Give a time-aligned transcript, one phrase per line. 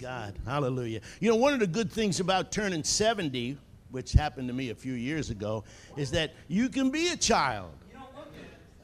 [0.00, 0.34] God.
[0.46, 1.02] Hallelujah.
[1.20, 3.58] You know, one of the good things about turning 70,
[3.90, 5.62] which happened to me a few years ago,
[5.96, 7.72] is that you can be a child.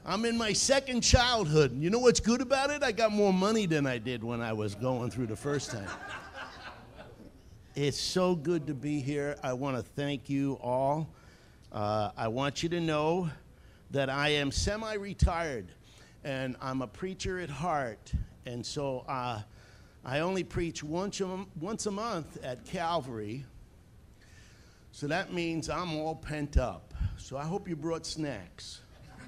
[0.05, 1.75] I'm in my second childhood.
[1.77, 2.83] You know what's good about it?
[2.83, 5.89] I got more money than I did when I was going through the first time.
[7.75, 9.37] It's so good to be here.
[9.43, 11.09] I want to thank you all.
[11.71, 13.29] Uh, I want you to know
[13.91, 15.71] that I am semi retired
[16.23, 18.11] and I'm a preacher at heart.
[18.45, 19.41] And so uh,
[20.07, 23.45] I only preach once a, once a month at Calvary.
[24.91, 26.95] So that means I'm all pent up.
[27.17, 28.81] So I hope you brought snacks.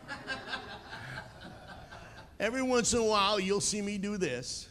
[2.39, 4.69] Every once in a while, you'll see me do this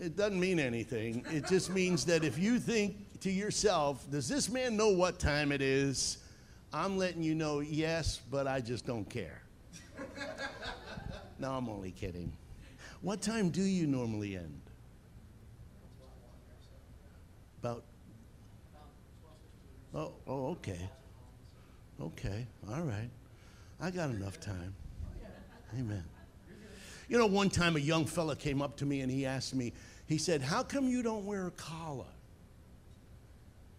[0.00, 1.24] it doesn't mean anything.
[1.30, 5.52] It just means that if you think to yourself, does this man know what time
[5.52, 6.18] it is?
[6.72, 9.42] I'm letting you know, yes, but I just don't care.
[11.38, 12.32] no, I'm only kidding.
[13.00, 14.60] What time do you normally end?
[17.60, 17.84] About.
[19.94, 20.88] Oh, oh, okay.
[22.00, 23.10] Okay, all right.
[23.80, 24.74] I got enough time.
[25.78, 26.04] Amen.
[27.08, 29.72] You know, one time a young fella came up to me and he asked me,
[30.06, 32.04] he said, How come you don't wear a collar?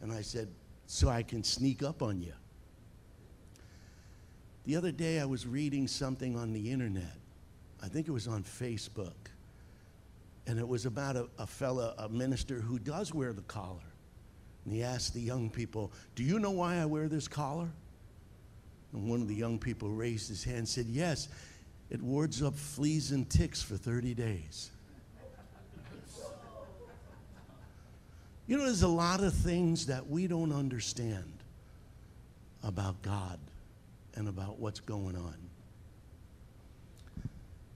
[0.01, 0.47] And I said,
[0.87, 2.33] So I can sneak up on you.
[4.65, 7.17] The other day I was reading something on the internet.
[7.81, 9.13] I think it was on Facebook.
[10.47, 13.79] And it was about a, a fella, a minister who does wear the collar.
[14.65, 17.69] And he asked the young people, Do you know why I wear this collar?
[18.93, 21.29] And one of the young people raised his hand and said, Yes,
[21.89, 24.71] it wards up fleas and ticks for 30 days.
[28.47, 31.31] You know, there's a lot of things that we don't understand
[32.63, 33.39] about God
[34.15, 35.48] and about what's going on.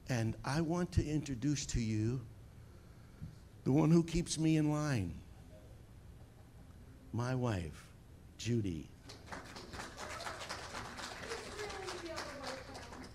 [0.09, 2.21] And I want to introduce to you
[3.63, 5.13] the one who keeps me in line
[7.13, 7.85] my wife,
[8.37, 8.89] Judy.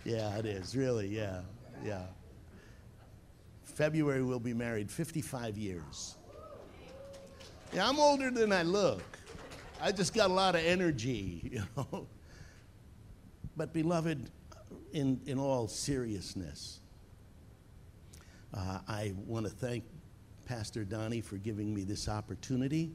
[0.05, 1.41] Yeah, it is, really, yeah,
[1.85, 2.05] yeah.
[3.65, 6.17] February we'll be married 55 years.
[7.75, 9.19] Yeah, I'm older than I look.
[9.81, 12.07] I just got a lot of energy, you know.
[13.57, 14.31] But, beloved,
[14.93, 16.81] in, in all seriousness,
[18.55, 19.85] uh, I want to thank
[20.47, 22.91] Pastor Donnie for giving me this opportunity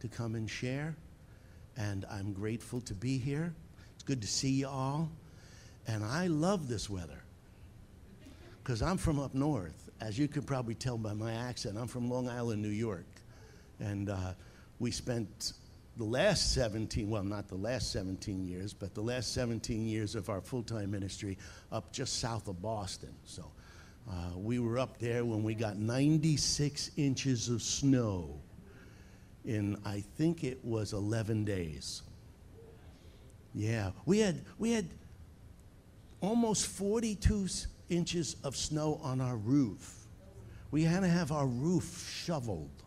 [0.00, 0.96] to come and share.
[1.76, 3.54] And I'm grateful to be here.
[3.94, 5.10] It's good to see you all.
[5.86, 7.22] And I love this weather
[8.62, 9.88] because I'm from up north.
[10.00, 13.06] As you can probably tell by my accent, I'm from Long Island, New York.
[13.78, 14.32] And uh,
[14.78, 15.52] we spent
[16.00, 20.30] the last 17, well, not the last 17 years, but the last 17 years of
[20.30, 21.36] our full time ministry
[21.70, 23.14] up just south of Boston.
[23.26, 23.50] So
[24.10, 28.40] uh, we were up there when we got 96 inches of snow
[29.44, 32.00] in, I think it was 11 days.
[33.54, 34.88] Yeah, we had, we had
[36.22, 37.46] almost 42
[37.90, 40.06] inches of snow on our roof.
[40.70, 42.84] We had to have our roof shoveled.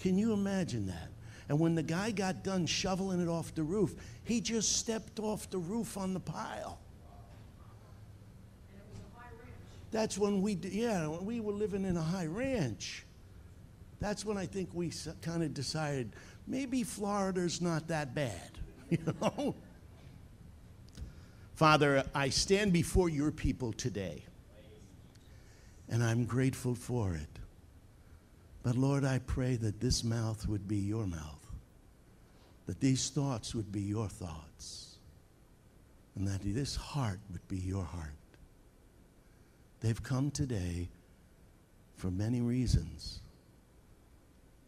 [0.00, 1.10] Can you imagine that?
[1.48, 3.94] And when the guy got done shoveling it off the roof,
[4.24, 6.78] he just stepped off the roof on the pile.
[9.90, 13.04] That's when we, yeah, when we were living in a high ranch.
[14.00, 14.92] That's when I think we
[15.22, 16.12] kind of decided
[16.46, 18.50] maybe Florida's not that bad,
[18.90, 19.54] you know?
[21.54, 24.24] Father, I stand before your people today,
[25.88, 27.38] and I'm grateful for it.
[28.62, 31.37] But Lord, I pray that this mouth would be your mouth,
[32.68, 34.98] that these thoughts would be your thoughts,
[36.14, 38.12] and that this heart would be your heart.
[39.80, 40.90] They've come today
[41.96, 43.20] for many reasons.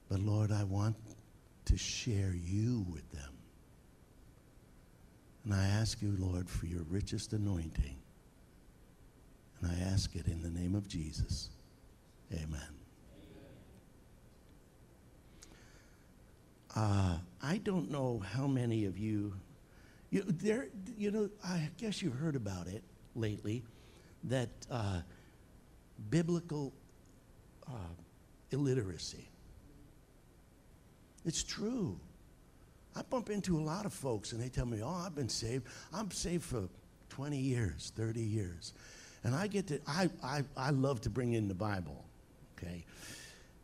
[0.08, 0.96] But Lord, I want
[1.66, 3.34] to share you with them.
[5.44, 7.96] And I ask you, Lord, for your richest anointing.
[9.60, 11.50] And I ask it in the name of Jesus.
[12.32, 12.79] Amen.
[16.74, 19.32] Uh, I don't know how many of you,
[20.10, 22.82] you, there, you know, I guess you've heard about it
[23.14, 23.64] lately,
[24.24, 25.00] that uh,
[26.10, 26.72] biblical
[27.66, 27.94] uh,
[28.50, 29.28] illiteracy.
[31.24, 31.98] It's true.
[32.96, 35.66] I bump into a lot of folks and they tell me, oh, I've been saved.
[35.92, 36.68] I'm saved for
[37.10, 38.74] 20 years, 30 years.
[39.24, 42.04] And I get to, I, I, I love to bring in the Bible,
[42.56, 42.84] okay?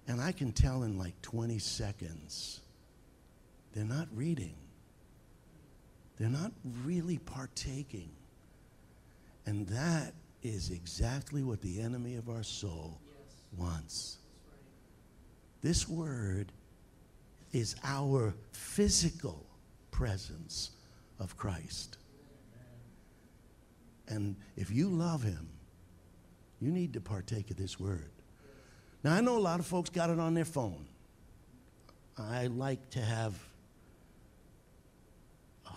[0.06, 2.60] And I can tell in like 20 seconds
[3.76, 4.55] they're not reading.
[6.17, 6.52] They're not
[6.82, 8.08] really partaking.
[9.44, 13.34] And that is exactly what the enemy of our soul yes.
[13.55, 14.17] wants.
[15.61, 16.52] This word
[17.52, 19.44] is our physical
[19.90, 20.70] presence
[21.20, 21.99] of Christ.
[24.08, 25.50] And if you love him,
[26.62, 28.11] you need to partake of this word.
[29.05, 30.87] Now, I know a lot of folks got it on their phone.
[32.17, 33.34] I like to have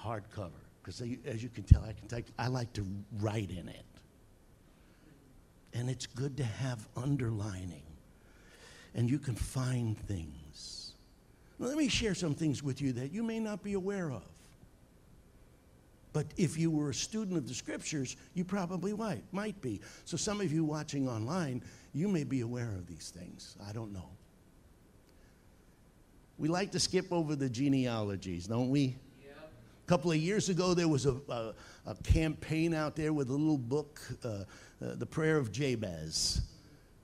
[0.10, 0.52] hardcover
[0.82, 2.86] because, as you can tell, I can take, I like to
[3.20, 3.86] write in it.
[5.74, 7.84] And it's good to have underlining,
[8.96, 10.94] and you can find things.
[11.60, 14.24] let me share some things with you that you may not be aware of.
[16.12, 19.80] But if you were a student of the scriptures, you probably might, might be.
[20.06, 21.62] So some of you watching online,
[21.94, 23.56] you may be aware of these things.
[23.68, 24.10] I don't know.
[26.40, 28.96] We like to skip over the genealogies, don't we?
[29.90, 31.54] Couple of years ago, there was a, a,
[31.88, 34.44] a, campaign out there with a little book, uh, uh,
[34.80, 36.42] The Prayer of Jabez.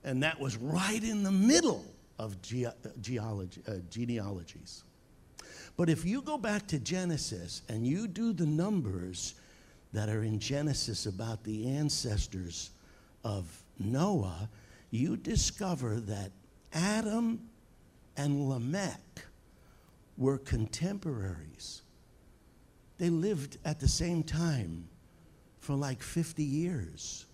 [0.04, 1.84] And that was right in the middle
[2.20, 2.68] of ge-
[3.02, 4.84] geology, uh, genealogies.
[5.76, 9.34] But if you go back to Genesis and you do the numbers
[9.92, 12.70] that are in Genesis about the ancestors
[13.24, 14.48] of Noah,
[14.92, 16.30] you discover that
[16.72, 17.50] Adam
[18.16, 19.26] and Lamech
[20.18, 21.82] were contemporaries.
[22.98, 24.88] They lived at the same time
[25.60, 27.26] for like 50 years.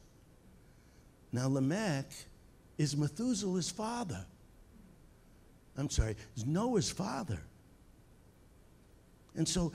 [1.32, 2.12] Now, Lamech
[2.78, 4.26] is Methuselah's father.
[5.78, 7.40] I'm sorry, is Noah's father.
[9.36, 9.72] And so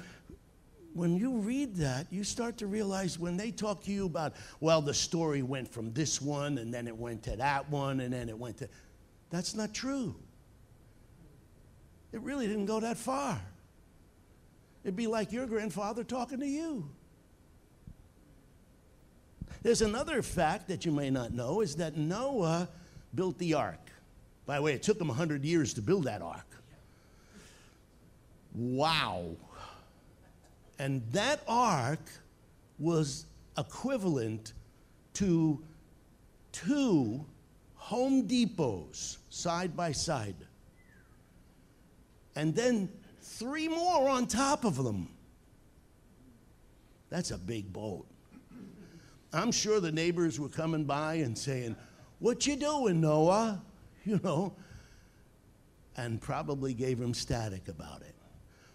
[0.92, 4.80] when you read that, you start to realize when they talk to you about, well,
[4.80, 8.28] the story went from this one and then it went to that one and then
[8.28, 8.68] it went to.
[9.30, 10.14] That's not true.
[12.12, 13.40] It really didn't go that far.
[14.86, 16.88] It'd be like your grandfather talking to you.
[19.64, 22.68] There's another fact that you may not know is that Noah
[23.12, 23.80] built the ark.
[24.46, 26.46] By the way, it took him 100 years to build that ark.
[28.54, 29.30] Wow.
[30.78, 32.08] And that ark
[32.78, 33.26] was
[33.58, 34.52] equivalent
[35.14, 35.64] to
[36.52, 37.26] two
[37.74, 40.36] Home Depots side by side.
[42.36, 42.88] And then
[43.38, 45.08] three more on top of them.
[47.10, 48.06] That's a big boat.
[49.32, 51.76] I'm sure the neighbors were coming by and saying,
[52.18, 53.62] "What you doing, Noah?"
[54.06, 54.54] You know,
[55.96, 58.14] and probably gave him static about it.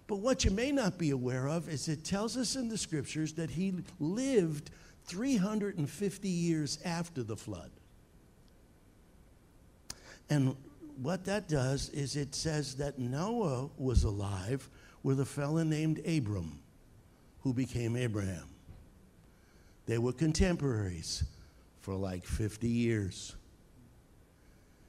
[0.07, 3.31] But what you may not be aware of is it tells us in the scriptures
[3.35, 4.71] that he lived
[5.05, 7.71] 350 years after the flood.
[10.29, 10.57] And
[11.01, 14.69] what that does is it says that Noah was alive
[15.03, 16.59] with a fellow named Abram,
[17.41, 18.49] who became Abraham.
[19.87, 21.23] They were contemporaries
[21.79, 23.35] for like 50 years.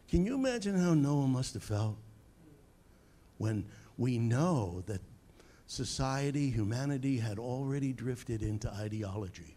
[0.08, 1.96] Can you imagine how Noah must have felt
[3.38, 3.64] when
[3.96, 5.00] we know that
[5.72, 9.56] society, humanity had already drifted into ideology.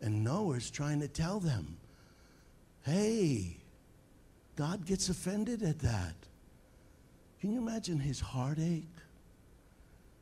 [0.00, 1.76] And Noah's trying to tell them,
[2.84, 3.61] hey,
[4.62, 6.14] God gets offended at that.
[7.40, 8.94] Can you imagine his heartache?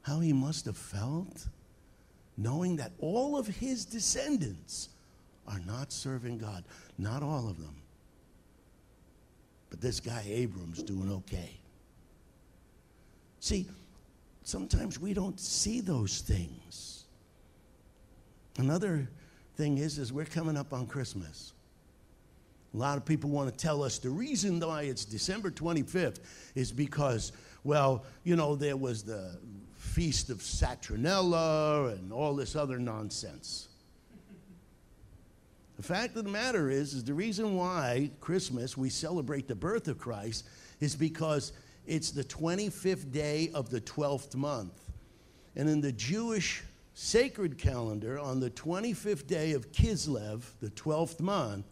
[0.01, 1.47] How he must have felt
[2.39, 4.89] knowing that all of his descendants
[5.47, 6.65] are not serving God.
[6.97, 7.83] Not all of them.
[9.69, 11.61] But this guy Abram's doing okay.
[13.41, 13.69] See,
[14.43, 17.05] sometimes we don't see those things.
[18.57, 19.07] Another
[19.57, 21.53] thing is, is we're coming up on Christmas.
[22.73, 26.21] A lot of people want to tell us the reason why it's December 25th
[26.55, 27.33] is because,
[27.65, 29.39] well, you know, there was the
[29.77, 33.69] feast of Saturnalia and all this other nonsense.
[35.77, 39.89] The fact of the matter is, is the reason why Christmas we celebrate the birth
[39.89, 40.47] of Christ
[40.79, 41.53] is because
[41.87, 44.79] it's the 25th day of the 12th month.
[45.57, 46.63] And in the Jewish
[46.95, 51.65] sacred calendar, on the 25th day of Kislev, the 12th month,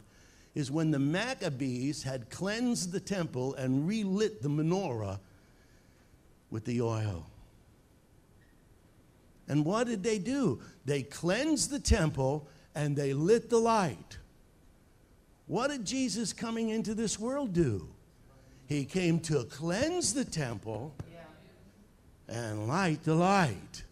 [0.54, 5.18] is when the Maccabees had cleansed the temple and relit the menorah
[6.50, 7.26] with the oil.
[9.48, 10.60] And what did they do?
[10.84, 14.18] They cleansed the temple and they lit the light.
[15.46, 17.88] What did Jesus coming into this world do?
[18.66, 20.94] He came to cleanse the temple
[22.28, 23.84] and light the light.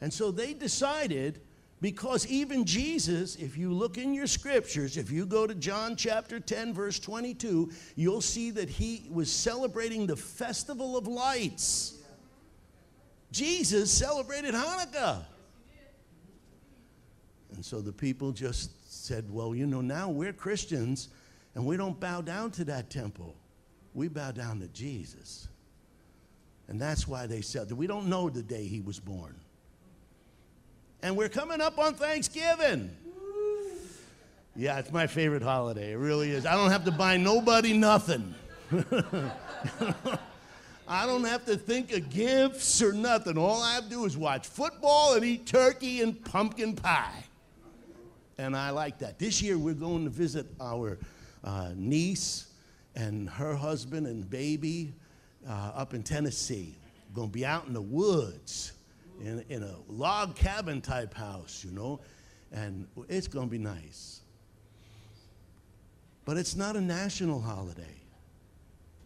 [0.00, 1.40] And so they decided,
[1.80, 6.38] because even Jesus, if you look in your scriptures, if you go to John chapter
[6.38, 11.98] 10, verse 22, you'll see that he was celebrating the festival of lights.
[13.32, 15.24] Jesus celebrated Hanukkah.
[17.54, 18.70] And so the people just
[19.06, 21.08] said, well, you know, now we're Christians
[21.54, 23.34] And we don't bow down to that temple,
[23.94, 25.48] we bow down to Jesus.
[26.68, 29.34] And that's why they said that we don't know the day he was born.
[31.02, 32.90] And we're coming up on Thanksgiving.
[34.54, 35.92] Yeah, it's my favorite holiday.
[35.92, 36.44] It really is.
[36.44, 38.34] I don't have to buy nobody nothing.
[40.88, 43.38] I don't have to think of gifts or nothing.
[43.38, 47.24] All I have to do is watch football and eat turkey and pumpkin pie.
[48.38, 49.18] And I like that.
[49.18, 50.98] This year we're going to visit our
[51.44, 52.48] uh, niece
[52.96, 54.92] and her husband and baby
[55.48, 56.74] uh, up in Tennessee.
[57.08, 58.72] We're going to be out in the woods
[59.20, 62.00] in, in a log cabin type house, you know,
[62.52, 64.20] and it's going to be nice.
[66.24, 68.00] But it's not a national holiday,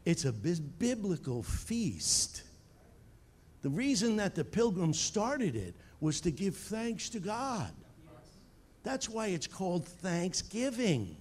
[0.04, 2.42] it's a biblical feast.
[3.62, 7.73] The reason that the pilgrims started it was to give thanks to God.
[8.83, 11.16] That's why it's called Thanksgiving.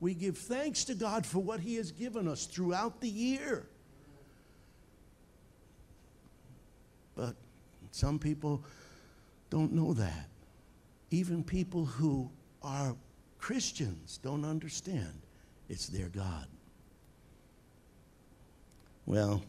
[0.00, 3.68] We give thanks to God for what He has given us throughout the year.
[7.14, 7.34] But
[7.96, 8.62] some people
[9.48, 10.28] don't know that.
[11.10, 12.30] Even people who
[12.62, 12.94] are
[13.38, 15.22] Christians don't understand
[15.70, 16.46] it's their God.
[19.06, 19.42] Well,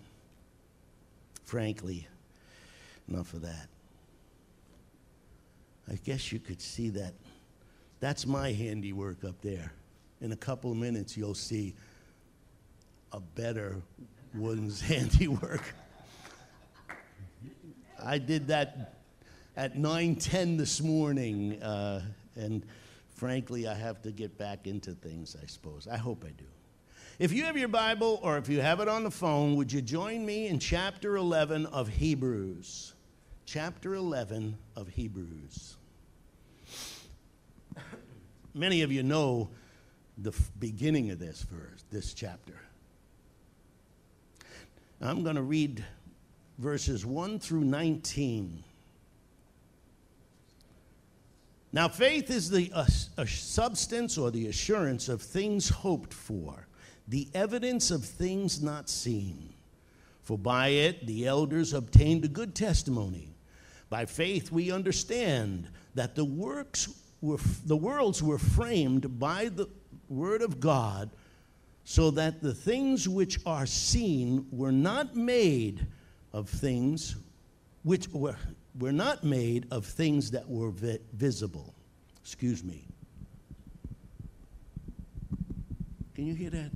[1.43, 2.07] frankly,
[3.09, 3.67] enough of that.
[5.91, 7.15] I guess you could see that.
[7.99, 9.73] That's my handiwork up there.
[10.21, 11.75] In a couple of minutes, you'll see
[13.11, 13.75] a better
[14.33, 15.63] one's handiwork.
[18.03, 18.93] I did that
[19.55, 22.03] at 9:10 this morning, uh,
[22.35, 22.65] and
[23.09, 25.35] frankly, I have to get back into things.
[25.41, 25.87] I suppose.
[25.87, 26.45] I hope I do.
[27.19, 29.81] If you have your Bible or if you have it on the phone, would you
[29.81, 32.93] join me in chapter 11 of Hebrews?
[33.45, 35.77] Chapter 11 of Hebrews.
[38.53, 39.49] Many of you know
[40.17, 42.59] the beginning of this verse, this chapter.
[45.01, 45.83] I'm going to read
[46.57, 48.63] verses 1 through 19.
[51.73, 52.85] Now, faith is the uh,
[53.17, 56.67] uh, substance or the assurance of things hoped for,
[57.07, 59.53] the evidence of things not seen.
[60.23, 63.35] For by it the elders obtained a good testimony.
[63.89, 66.89] By faith we understand that the works
[67.21, 69.67] were, the worlds were framed by the
[70.09, 71.09] word of God,
[71.83, 75.87] so that the things which are seen were not made
[76.38, 77.15] of things
[77.84, 78.36] which were,
[78.77, 81.74] were not made of things that were vi- visible.
[82.22, 82.86] Excuse me.
[86.13, 86.70] Can you hear that?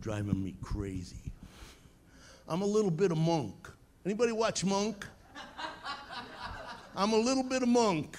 [0.00, 1.32] Driving me crazy.
[2.48, 3.68] I'm a little bit of monk.
[4.04, 5.06] Anybody watch Monk?
[6.96, 8.18] I'm a little bit of monk.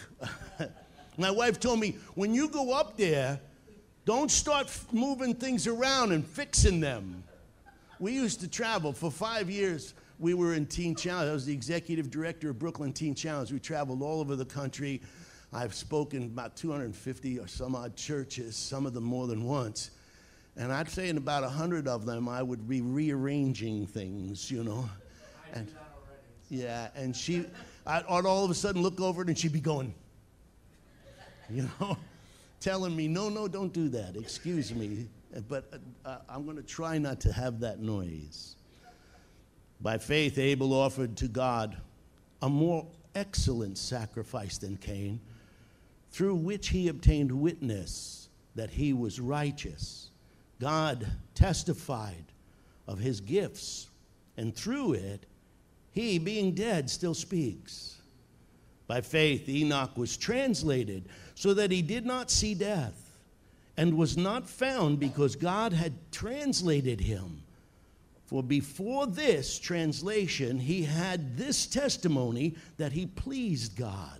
[1.17, 3.37] My wife told me, when you go up there,
[4.05, 7.23] don't start f- moving things around and fixing them.
[7.99, 9.93] We used to travel for five years.
[10.19, 11.29] We were in Teen Challenge.
[11.29, 13.51] I was the executive director of Brooklyn Teen Challenge.
[13.51, 15.01] We traveled all over the country.
[15.51, 19.91] I've spoken about 250 or some odd churches, some of them more than once.
[20.55, 24.89] And I'd say in about 100 of them, I would be rearranging things, you know.
[25.53, 25.69] And,
[26.49, 27.45] yeah, and she,
[27.85, 29.93] I'd, I'd all of a sudden look over it and she'd be going,
[31.49, 31.97] you know,
[32.61, 34.15] telling me, no, no, don't do that.
[34.15, 35.07] Excuse me.
[35.47, 35.71] But
[36.05, 38.55] uh, I'm going to try not to have that noise.
[39.81, 41.77] By faith, Abel offered to God
[42.41, 45.19] a more excellent sacrifice than Cain,
[46.11, 50.09] through which he obtained witness that he was righteous.
[50.59, 52.25] God testified
[52.87, 53.89] of his gifts,
[54.35, 55.25] and through it,
[55.91, 58.01] he, being dead, still speaks.
[58.87, 63.08] By faith, Enoch was translated so that he did not see death
[63.79, 67.43] and was not found because God had translated him.
[68.25, 74.19] For before this translation, he had this testimony that he pleased God.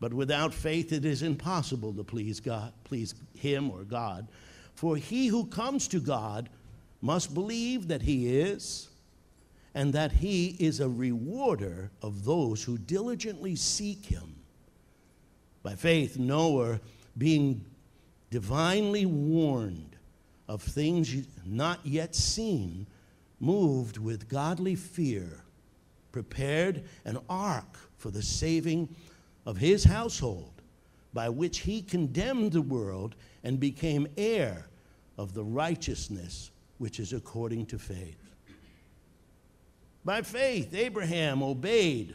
[0.00, 4.28] But without faith, it is impossible to please God, please him or God.
[4.74, 6.48] For he who comes to God
[7.02, 8.88] must believe that he is,
[9.74, 14.36] and that he is a rewarder of those who diligently seek him.
[15.62, 16.80] By faith, Noah,
[17.16, 17.64] being
[18.30, 19.96] divinely warned
[20.48, 21.14] of things
[21.44, 22.86] not yet seen,
[23.40, 25.42] moved with godly fear,
[26.12, 28.88] prepared an ark for the saving
[29.46, 30.62] of his household,
[31.12, 33.14] by which he condemned the world
[33.44, 34.66] and became heir
[35.18, 38.34] of the righteousness which is according to faith.
[40.04, 42.14] By faith, Abraham obeyed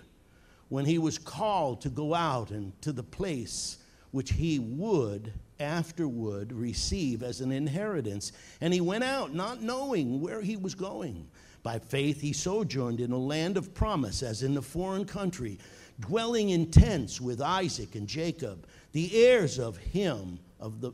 [0.69, 3.77] when he was called to go out and to the place
[4.11, 8.31] which he would afterward receive as an inheritance.
[8.61, 11.27] And he went out, not knowing where he was going.
[11.63, 15.59] By faith, he sojourned in a land of promise, as in a foreign country,
[15.99, 20.93] dwelling in tents with Isaac and Jacob, the heirs of him, of the,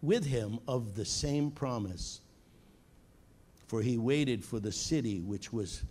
[0.00, 2.20] with him of the same promise.
[3.66, 5.82] For he waited for the city which was,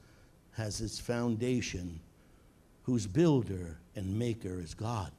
[0.52, 2.00] has its foundation,
[2.84, 5.12] whose builder and maker is God.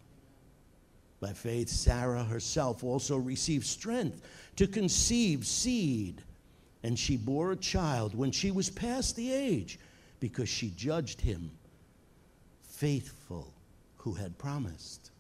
[1.22, 4.22] By faith, Sarah herself also received strength
[4.56, 6.20] to conceive seed,
[6.82, 9.78] and she bore a child when she was past the age,
[10.18, 11.52] because she judged him
[12.62, 13.54] faithful
[13.98, 15.12] who had promised.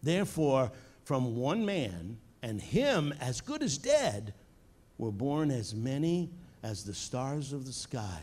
[0.00, 0.70] Therefore,
[1.04, 4.32] from one man, and him as good as dead,
[4.96, 6.30] were born as many
[6.62, 8.20] as the stars of the sky,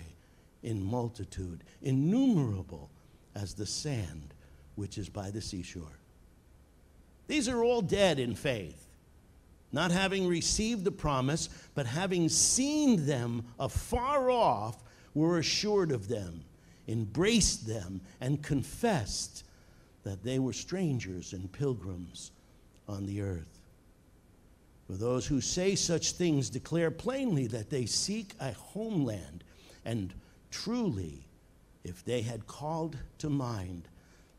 [0.64, 2.90] in multitude, innumerable
[3.36, 4.34] as the sand
[4.76, 5.99] which is by the seashore.
[7.30, 8.88] These are all dead in faith,
[9.72, 14.84] not having received the promise, but having seen them afar off,
[15.14, 16.44] were assured of them,
[16.88, 19.44] embraced them, and confessed
[20.02, 22.32] that they were strangers and pilgrims
[22.88, 23.62] on the earth.
[24.88, 29.44] For those who say such things declare plainly that they seek a homeland,
[29.86, 30.16] and
[30.50, 31.28] truly,
[31.84, 33.88] if they had called to mind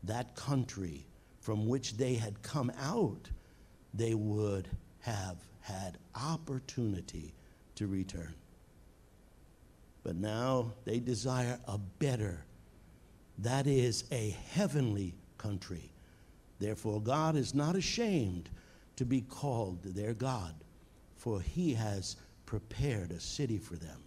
[0.03, 1.05] that country
[1.41, 3.29] from which they had come out,
[3.93, 4.69] they would
[4.99, 7.33] have had opportunity
[7.75, 8.33] to return.
[10.03, 12.45] But now they desire a better,
[13.39, 15.91] that is, a heavenly country.
[16.59, 18.49] Therefore, God is not ashamed
[18.95, 20.53] to be called their God,
[21.15, 23.97] for he has prepared a city for them.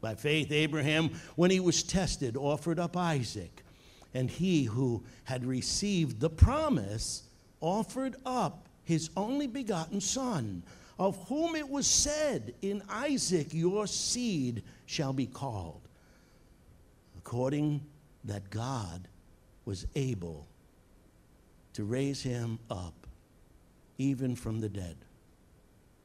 [0.00, 3.62] By faith, Abraham, when he was tested, offered up Isaac
[4.16, 7.24] and he who had received the promise
[7.60, 10.62] offered up his only begotten son,
[10.98, 15.82] of whom it was said, In Isaac your seed shall be called,
[17.18, 17.82] according
[18.24, 19.06] that God
[19.66, 20.46] was able
[21.74, 23.06] to raise him up
[23.98, 24.96] even from the dead,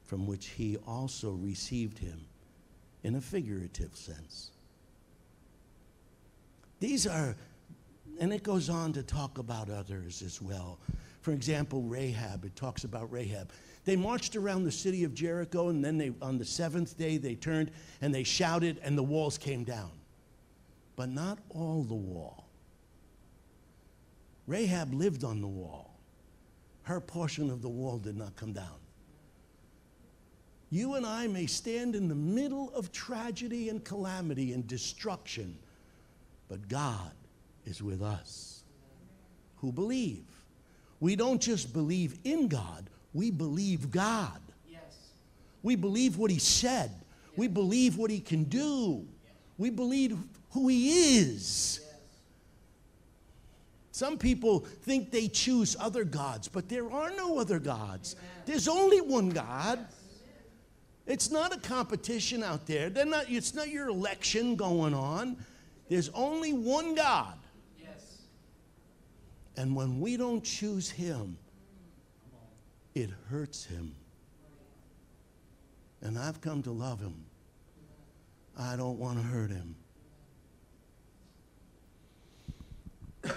[0.03, 2.25] from which he also received him
[3.03, 4.51] in a figurative sense.
[6.81, 7.37] These are
[8.19, 10.79] and it goes on to talk about others as well.
[11.21, 13.51] For example, Rahab, it talks about Rahab.
[13.85, 17.35] They marched around the city of Jericho, and then they, on the seventh day they
[17.35, 17.71] turned
[18.01, 19.91] and they shouted, and the walls came down.
[20.95, 22.45] But not all the wall.
[24.47, 25.99] Rahab lived on the wall.
[26.83, 28.79] Her portion of the wall did not come down.
[30.69, 35.57] You and I may stand in the middle of tragedy and calamity and destruction,
[36.47, 37.11] but God
[37.65, 38.63] is with us
[39.57, 40.25] who believe.
[40.99, 44.39] We don't just believe in God, we believe God.
[44.69, 44.81] Yes.
[45.63, 47.37] We believe what He said, yes.
[47.37, 49.33] we believe what He can do, yes.
[49.57, 50.17] we believe
[50.51, 51.79] who He is.
[53.91, 58.15] Some people think they choose other gods, but there are no other gods.
[58.17, 58.29] Amen.
[58.45, 59.79] There's only one God.
[61.05, 62.89] It's not a competition out there.
[62.89, 65.37] They're Not, it's not your election going on.
[65.89, 67.37] There's only one God.
[69.57, 71.37] And when we don't choose Him,
[72.95, 73.95] it hurts Him.
[76.01, 77.25] And I've come to love Him.
[78.57, 79.75] I don't want to hurt Him.
[83.23, 83.31] A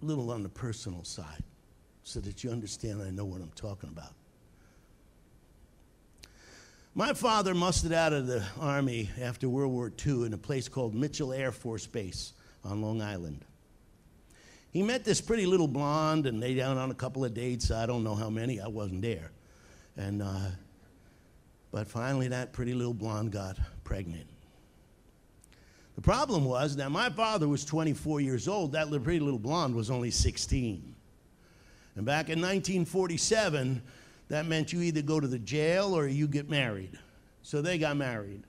[0.00, 1.42] little on the personal side
[2.02, 4.14] so that you understand I know what I'm talking about.
[6.94, 10.94] My father mustered out of the Army after World War II in a place called
[10.94, 12.32] Mitchell Air Force Base
[12.66, 13.44] on Long Island.
[14.70, 17.70] He met this pretty little blonde, and they went on a couple of dates.
[17.70, 18.60] I don't know how many.
[18.60, 19.30] I wasn't there.
[19.96, 20.50] And, uh,
[21.72, 24.26] but finally, that pretty little blonde got pregnant.
[25.94, 28.72] The problem was that my father was 24 years old.
[28.72, 30.94] That pretty little blonde was only 16.
[31.94, 33.80] And back in 1947,
[34.28, 36.98] that meant you either go to the jail or you get married.
[37.42, 38.42] So they got married.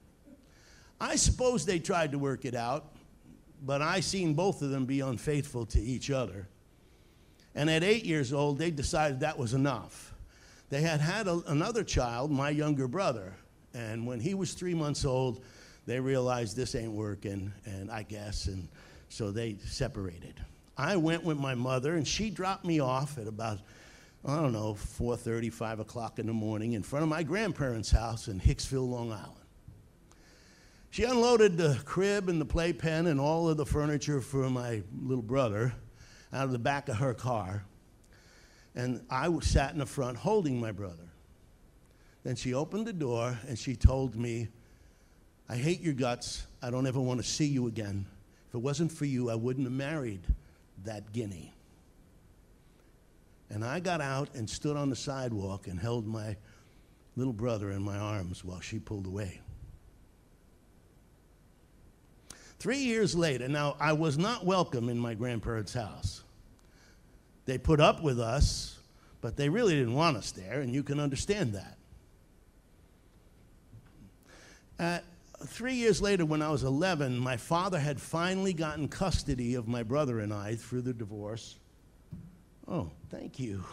[0.99, 2.96] I suppose they tried to work it out
[3.65, 6.47] but I seen both of them be unfaithful to each other.
[7.55, 10.13] And at eight years old, they decided that was enough.
[10.69, 13.33] They had had a, another child, my younger brother,
[13.73, 15.43] and when he was three months old,
[15.85, 18.67] they realized this ain't working, and I guess, and
[19.09, 20.35] so they separated.
[20.77, 23.59] I went with my mother, and she dropped me off at about,
[24.25, 28.27] I don't know, 4.30, 5 o'clock in the morning in front of my grandparents' house
[28.27, 29.36] in Hicksville, Long Island.
[30.97, 35.21] She unloaded the crib and the playpen and all of the furniture for my little
[35.21, 35.75] brother,
[36.33, 37.63] out of the back of her car,
[38.73, 41.07] and I sat in the front holding my brother.
[42.23, 44.47] Then she opened the door and she told me,
[45.47, 46.47] I hate your guts.
[46.63, 48.07] I don't ever want to see you again.
[48.49, 50.21] If it wasn't for you, I wouldn't have married
[50.83, 51.53] that guinea.
[53.51, 56.37] And I got out and stood on the sidewalk and held my
[57.15, 59.41] little brother in my arms while she pulled away.
[62.59, 66.23] Three years later, now I was not welcome in my grandparents' house.
[67.45, 68.79] They put up with us,
[69.21, 71.77] but they really didn't want us there, and you can understand that.
[74.79, 74.99] Uh,
[75.45, 79.83] three years later, when I was 11, my father had finally gotten custody of my
[79.83, 81.57] brother and I through the divorce.
[82.67, 83.63] Oh, thank you.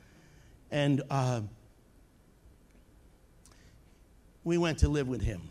[0.70, 1.42] and uh,
[4.42, 5.42] we went to live with him.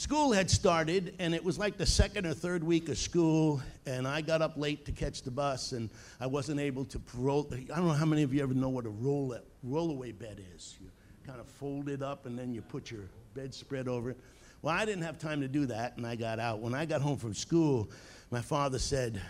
[0.00, 4.08] School had started, and it was like the second or third week of school, and
[4.08, 7.46] I got up late to catch the bus, and I wasn't able to roll.
[7.52, 10.78] I don't know how many of you ever know what a roll rollaway bed is.
[10.80, 10.88] You
[11.26, 13.02] kind of fold it up, and then you put your
[13.34, 14.18] bedspread over it.
[14.62, 16.60] Well, I didn't have time to do that, and I got out.
[16.60, 17.90] When I got home from school,
[18.30, 19.20] my father said,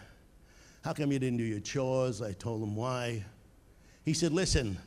[0.85, 2.23] How come you didn't do your chores?
[2.23, 3.25] I told him why.
[4.05, 4.79] He said, Listen,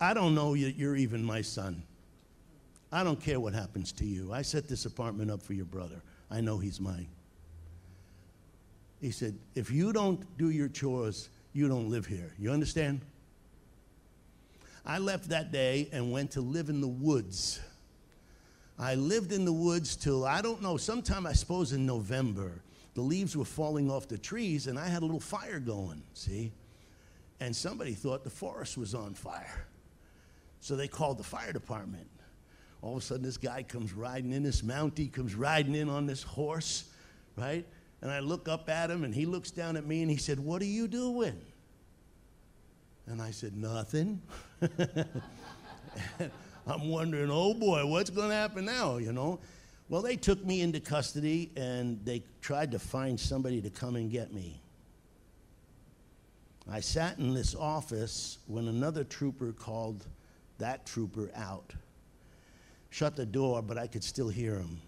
[0.00, 1.84] I don't know you're even my son.
[2.92, 4.32] I don't care what happens to you.
[4.32, 6.02] I set this apartment up for your brother.
[6.30, 7.08] I know he's mine.
[9.00, 12.32] He said, If you don't do your chores, you don't live here.
[12.38, 13.00] You understand?
[14.84, 17.60] I left that day and went to live in the woods.
[18.78, 22.62] I lived in the woods till, I don't know, sometime I suppose in November.
[22.94, 26.50] The leaves were falling off the trees and I had a little fire going, see?
[27.38, 29.66] And somebody thought the forest was on fire.
[30.60, 32.08] So they called the fire department
[32.82, 36.06] all of a sudden this guy comes riding in, this Mountie comes riding in on
[36.06, 36.84] this horse,
[37.36, 37.66] right?
[38.02, 40.40] And I look up at him and he looks down at me and he said,
[40.40, 41.38] What are you doing?
[43.06, 44.22] And I said, Nothing.
[46.66, 49.40] I'm wondering, oh boy, what's going to happen now, you know?
[49.88, 54.10] Well, they took me into custody and they tried to find somebody to come and
[54.10, 54.62] get me.
[56.70, 60.06] I sat in this office when another trooper called
[60.58, 61.74] that trooper out
[62.90, 64.80] shut the door, but I could still hear him.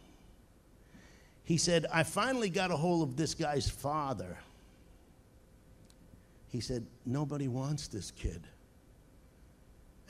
[1.44, 4.36] He said, I finally got a hold of this guy's father.
[6.48, 8.42] He said, Nobody wants this kid.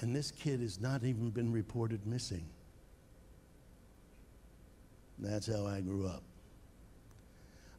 [0.00, 2.44] And this kid has not even been reported missing.
[5.18, 6.22] That's how I grew up.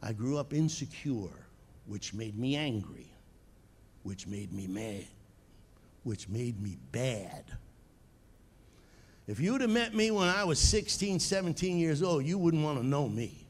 [0.01, 1.47] I grew up insecure,
[1.85, 3.07] which made me angry,
[4.03, 5.05] which made me mad,
[6.03, 7.43] which made me bad.
[9.27, 12.63] If you would have met me when I was 16, 17 years old, you wouldn't
[12.63, 13.45] want to know me.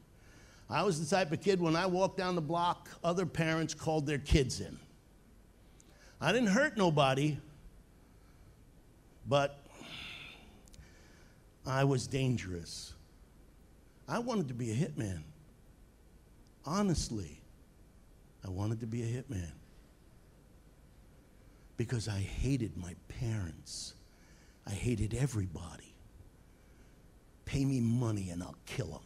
[0.70, 4.06] I was the type of kid when I walked down the block, other parents called
[4.06, 4.78] their kids in.
[6.20, 7.38] I didn't hurt nobody,
[9.28, 9.58] but
[11.66, 12.94] I was dangerous.
[14.08, 15.22] I wanted to be a hitman.
[16.64, 17.40] Honestly,
[18.46, 19.50] I wanted to be a hitman
[21.76, 23.94] because I hated my parents.
[24.66, 25.94] I hated everybody.
[27.44, 29.00] Pay me money and I'll kill them.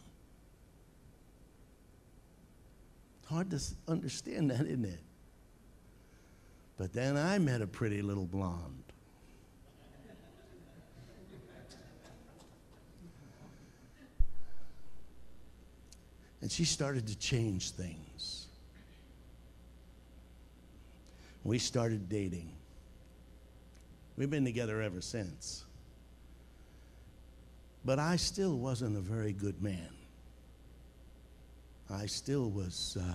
[3.25, 5.01] Hard to understand that, isn't it?
[6.77, 8.83] But then I met a pretty little blonde.
[16.41, 18.47] And she started to change things.
[21.43, 22.49] We started dating.
[24.19, 25.63] We've been together ever since.
[27.85, 29.89] But I still wasn't a very good man.
[31.89, 33.13] I still was uh,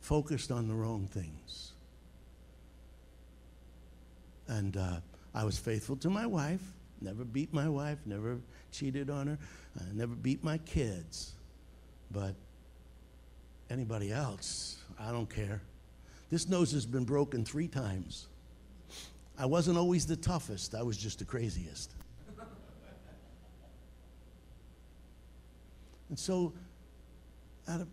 [0.00, 1.70] focused on the wrong things.
[4.48, 4.96] And uh,
[5.36, 6.62] I was faithful to my wife,
[7.00, 8.40] never beat my wife, never
[8.72, 9.38] cheated on her,
[9.78, 11.34] I never beat my kids.
[12.10, 12.34] But
[13.70, 15.62] anybody else, I don't care.
[16.28, 18.26] This nose has been broken three times.
[19.38, 21.92] I wasn't always the toughest, I was just the craziest.
[26.08, 26.52] and so,
[27.68, 27.84] uh,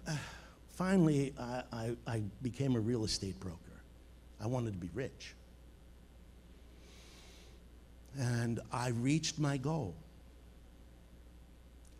[0.72, 3.60] finally, I, I, I became a real estate broker.
[4.42, 5.36] I wanted to be rich.
[8.18, 9.94] And I reached my goal.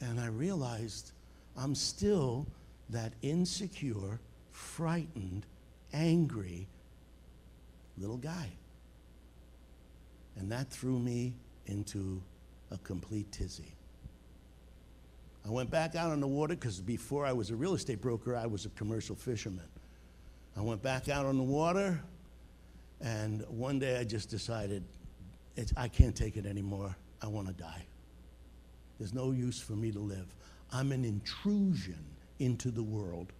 [0.02, 1.12] And I realized
[1.56, 2.48] I'm still
[2.90, 4.20] that insecure,
[4.52, 5.46] frightened,
[5.94, 6.68] angry
[7.98, 8.50] little guy.
[10.38, 11.34] And that threw me
[11.66, 12.22] into
[12.72, 13.74] a complete tizzy.
[15.46, 18.36] I went back out on the water because before I was a real estate broker,
[18.36, 19.68] I was a commercial fisherman.
[20.58, 22.00] I went back out on the water,
[23.02, 24.84] and one day I just decided
[25.78, 26.96] I can't take it anymore.
[27.22, 27.86] I want to die.
[28.98, 30.34] There's no use for me to live.
[30.72, 32.04] I'm an intrusion
[32.40, 33.32] into the world.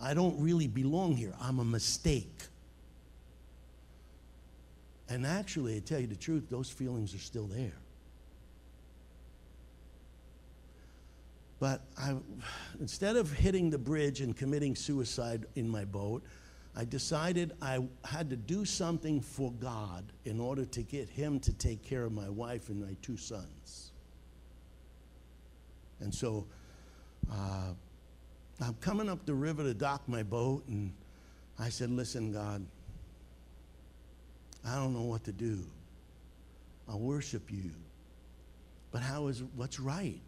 [0.00, 1.34] I don't really belong here.
[1.40, 2.42] I'm a mistake.
[5.10, 7.74] And actually, I tell you the truth, those feelings are still there.
[11.58, 12.14] But I,
[12.78, 16.22] instead of hitting the bridge and committing suicide in my boat,
[16.76, 21.52] I decided I had to do something for God in order to get Him to
[21.52, 23.90] take care of my wife and my two sons.
[25.98, 26.46] And so
[27.30, 27.72] uh,
[28.60, 30.94] I'm coming up the river to dock my boat, and
[31.58, 32.64] I said, Listen, God,
[34.64, 35.64] I don't know what to do.
[36.88, 37.70] I'll worship you.
[38.90, 40.20] But how is what's right?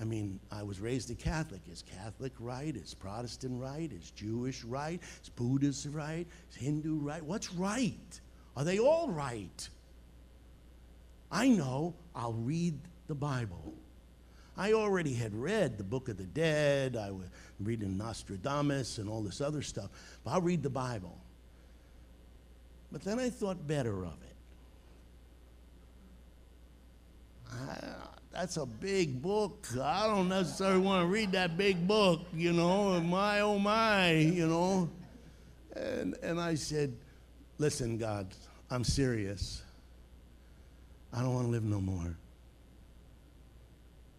[0.00, 1.60] I mean, I was raised a Catholic.
[1.70, 2.74] Is Catholic right?
[2.74, 3.90] Is Protestant right?
[3.92, 5.00] Is Jewish right?
[5.22, 6.26] Is Buddhist right?
[6.50, 7.24] Is Hindu right?
[7.24, 8.20] What's right?
[8.56, 9.68] Are they all right?
[11.30, 13.74] I know I'll read the Bible.
[14.56, 17.26] I already had read the Book of the Dead, I was
[17.58, 19.90] reading Nostradamus and all this other stuff,
[20.24, 21.18] but I'll read the Bible.
[22.94, 24.36] But then I thought better of it.
[27.50, 27.88] I,
[28.32, 29.66] that's a big book.
[29.82, 34.46] I don't necessarily want to read that big book, you know, my oh my, you
[34.46, 34.88] know.
[35.74, 36.94] And, and I said,
[37.58, 38.28] Listen, God,
[38.70, 39.64] I'm serious.
[41.12, 42.16] I don't want to live no more.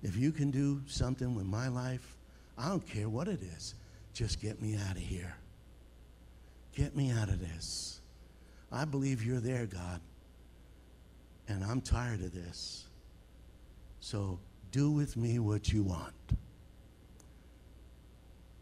[0.03, 2.17] If you can do something with my life,
[2.57, 3.73] I don't care what it is.
[4.13, 5.37] Just get me out of here.
[6.73, 7.94] Get me out of this.
[8.71, 10.01] I believe you're there, God.
[11.47, 12.85] And I'm tired of this.
[13.99, 14.39] So
[14.71, 16.13] do with me what you want.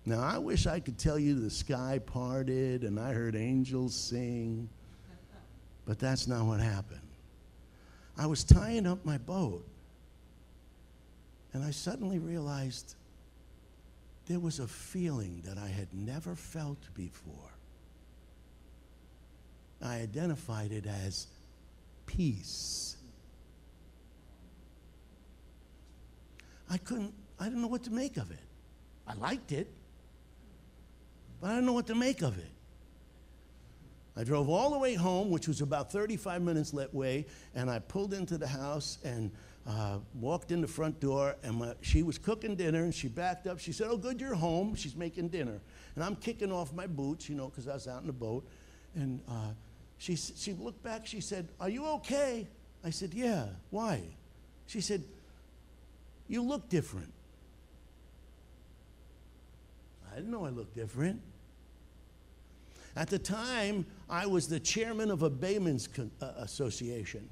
[0.06, 4.70] Now, I wish I could tell you the sky parted and I heard angels sing,
[5.86, 7.00] but that's not what happened.
[8.18, 9.66] I was tying up my boat,
[11.54, 12.96] and I suddenly realized
[14.28, 17.53] there was a feeling that I had never felt before.
[19.84, 21.28] I identified it as
[22.06, 22.96] peace.
[26.70, 28.40] I couldn't, I didn't know what to make of it.
[29.06, 29.72] I liked it,
[31.42, 32.50] but I didn't know what to make of it.
[34.16, 37.80] I drove all the way home, which was about 35 minutes that way, and I
[37.80, 39.32] pulled into the house and
[39.68, 43.48] uh, walked in the front door, and my, she was cooking dinner, and she backed
[43.48, 43.60] up.
[43.60, 45.60] She said, "Oh, good, you're home." She's making dinner,
[45.96, 48.48] and I'm kicking off my boots, you know, because I was out in the boat,
[48.96, 49.52] and uh,
[49.98, 51.06] she she looked back.
[51.08, 52.48] She said, "Are you okay?"
[52.84, 54.02] I said, "Yeah." Why?
[54.68, 55.04] She said,
[56.28, 57.12] you look different.
[60.12, 61.22] I didn't know I looked different.
[62.96, 65.90] At the time, I was the chairman of a Baymen's
[66.22, 67.28] uh, Association.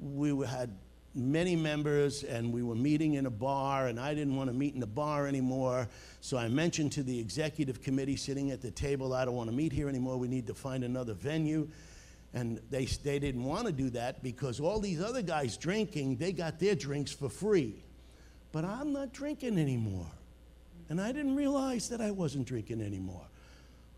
[0.00, 0.70] We had
[1.14, 4.74] many members, and we were meeting in a bar, and I didn't want to meet
[4.74, 5.88] in the bar anymore.
[6.20, 9.56] So I mentioned to the executive committee sitting at the table, I don't want to
[9.56, 10.16] meet here anymore.
[10.16, 11.68] We need to find another venue.
[12.34, 16.32] And they, they didn't want to do that because all these other guys drinking, they
[16.32, 17.82] got their drinks for free
[18.52, 20.06] but I'm not drinking anymore.
[20.88, 23.26] And I didn't realize that I wasn't drinking anymore.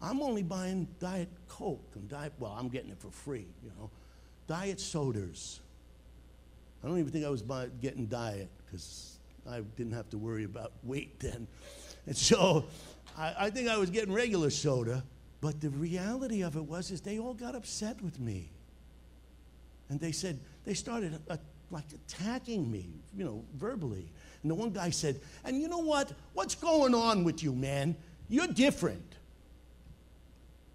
[0.03, 3.91] I'm only buying Diet Coke and Diet, well, I'm getting it for free, you know.
[4.49, 5.61] Diet sodas.
[6.83, 7.43] I don't even think I was
[7.81, 11.47] getting diet because I didn't have to worry about weight then.
[12.07, 12.65] And so
[13.17, 15.05] I, I think I was getting regular soda.
[15.41, 18.51] But the reality of it was is they all got upset with me.
[19.89, 21.37] And they said, they started uh,
[21.71, 24.11] like attacking me, you know, verbally.
[24.43, 26.13] And the one guy said, And you know what?
[26.35, 27.97] What's going on with you, man?
[28.29, 29.15] You're different.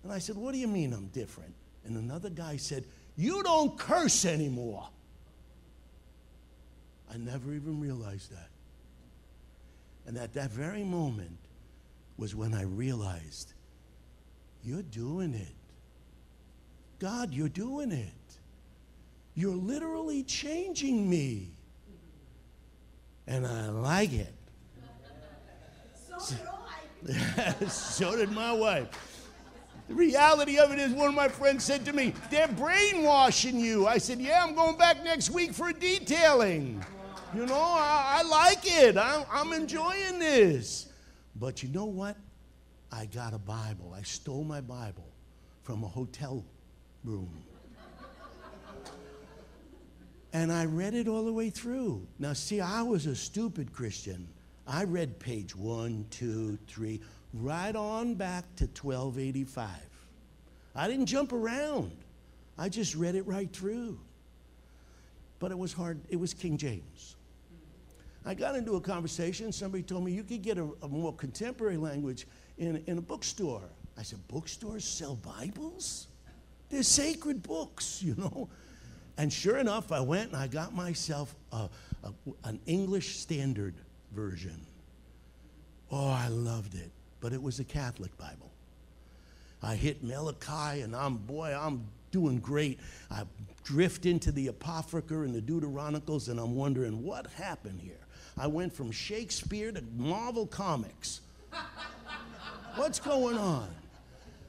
[0.03, 1.53] And I said, What do you mean I'm different?
[1.85, 4.87] And another guy said, You don't curse anymore.
[7.13, 8.49] I never even realized that.
[10.07, 11.37] And at that very moment
[12.17, 13.53] was when I realized,
[14.63, 15.53] You're doing it.
[16.99, 18.11] God, you're doing it.
[19.35, 21.55] You're literally changing me
[23.27, 24.33] and I like it.
[26.07, 26.47] So did
[27.07, 27.65] I.
[27.67, 28.87] so did my wife.
[29.87, 33.87] The reality of it is, one of my friends said to me, They're brainwashing you.
[33.87, 36.83] I said, Yeah, I'm going back next week for a detailing.
[37.35, 38.97] You know, I, I like it.
[38.97, 40.87] I'm, I'm enjoying this.
[41.35, 42.15] But you know what?
[42.93, 43.93] I got a Bible.
[43.93, 45.09] I stole my Bible
[45.63, 46.45] from a hotel
[47.03, 47.29] room.
[50.31, 52.07] And I read it all the way through.
[52.19, 54.27] Now, see, I was a stupid Christian.
[54.65, 57.01] I read page one, two, three,
[57.33, 59.67] right on back to 1285.
[60.73, 61.91] I didn't jump around.
[62.57, 63.99] I just read it right through.
[65.39, 65.99] But it was hard.
[66.07, 67.14] It was King James.
[68.25, 69.51] I got into a conversation.
[69.51, 73.61] Somebody told me you could get a, a more contemporary language in, in a bookstore.
[73.97, 76.07] I said, bookstores sell Bibles?
[76.69, 78.49] They're sacred books, you know.
[79.17, 81.69] And sure enough, I went and I got myself a,
[82.03, 83.75] a, an English Standard
[84.11, 84.65] Version.
[85.91, 86.91] Oh, I loved it.
[87.21, 88.51] But it was a Catholic Bible.
[89.63, 92.79] I hit Malachi, and I'm, boy, I'm doing great.
[93.09, 93.23] I
[93.63, 98.04] drift into the Apocrypha and the Deuterocanonicals, and I'm wondering what happened here.
[98.37, 101.21] I went from Shakespeare to Marvel Comics.
[102.75, 103.69] What's going on?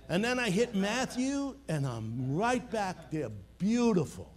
[0.08, 3.30] And then I hit Matthew, and I'm right back there.
[3.58, 4.30] Beautiful.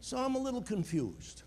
[0.00, 1.42] So I'm a little confused.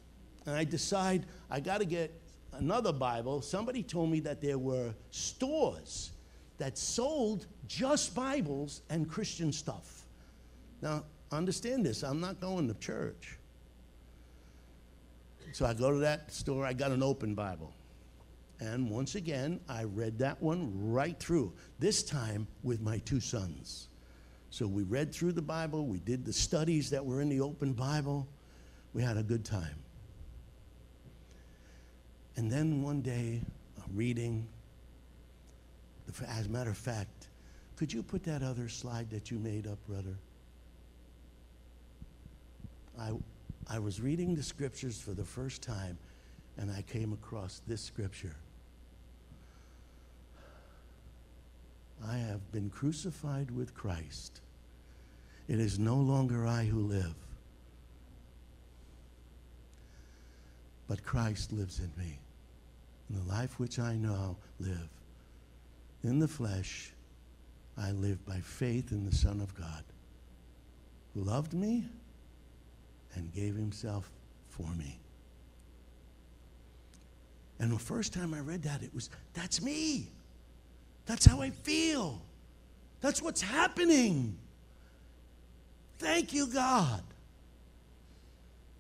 [0.46, 2.12] And I decide I got to get
[2.54, 3.42] another Bible.
[3.42, 6.12] Somebody told me that there were stores
[6.58, 10.06] that sold just Bibles and Christian stuff.
[10.82, 13.37] Now, understand this I'm not going to church.
[15.58, 17.74] So I go to that store, I got an open Bible.
[18.60, 23.88] And once again, I read that one right through, this time with my two sons.
[24.52, 27.74] So we read through the Bible, we did the studies that were in the open
[27.74, 28.28] Bible,
[28.94, 29.80] we had a good time.
[32.36, 33.42] And then one day,
[33.96, 34.48] reading,
[36.28, 37.30] as a matter of fact,
[37.78, 40.20] could you put that other slide that you made up, brother?
[43.00, 43.14] I,
[43.70, 45.98] I was reading the scriptures for the first time,
[46.58, 48.36] and I came across this scripture.
[52.06, 54.42] I have been crucified with Christ.
[55.48, 57.16] It is no longer I who live,
[60.88, 62.20] but Christ lives in me.
[63.10, 64.90] And the life which I now live
[66.04, 66.92] in the flesh,
[67.78, 69.84] I live by faith in the Son of God,
[71.14, 71.86] who loved me
[73.18, 74.10] and gave himself
[74.50, 75.00] for me.
[77.60, 80.08] And the first time I read that, it was, that's me.
[81.06, 82.22] That's how I feel.
[83.02, 84.38] That's what's happening.
[85.98, 87.02] Thank you, God.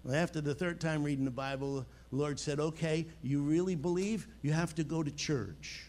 [0.03, 4.27] Well, after the third time reading the Bible, the Lord said, Okay, you really believe?
[4.41, 5.85] You have to go to church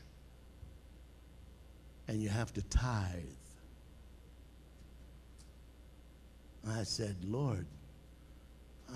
[2.08, 3.22] and you have to tithe.
[6.66, 7.66] I said, Lord,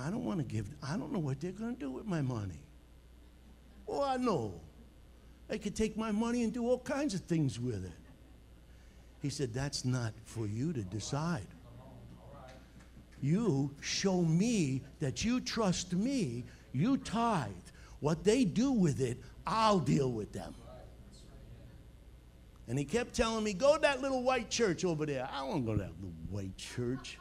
[0.00, 2.22] I don't want to give, I don't know what they're going to do with my
[2.22, 2.60] money.
[3.86, 4.54] Oh, I know.
[5.48, 7.92] They could take my money and do all kinds of things with it.
[9.20, 11.46] He said, That's not for you to decide.
[13.20, 17.50] You show me that you trust me, you tithe.
[18.00, 20.54] What they do with it, I'll deal with them.
[22.66, 25.28] And he kept telling me, Go to that little white church over there.
[25.30, 27.18] I don't want to go to that little white church.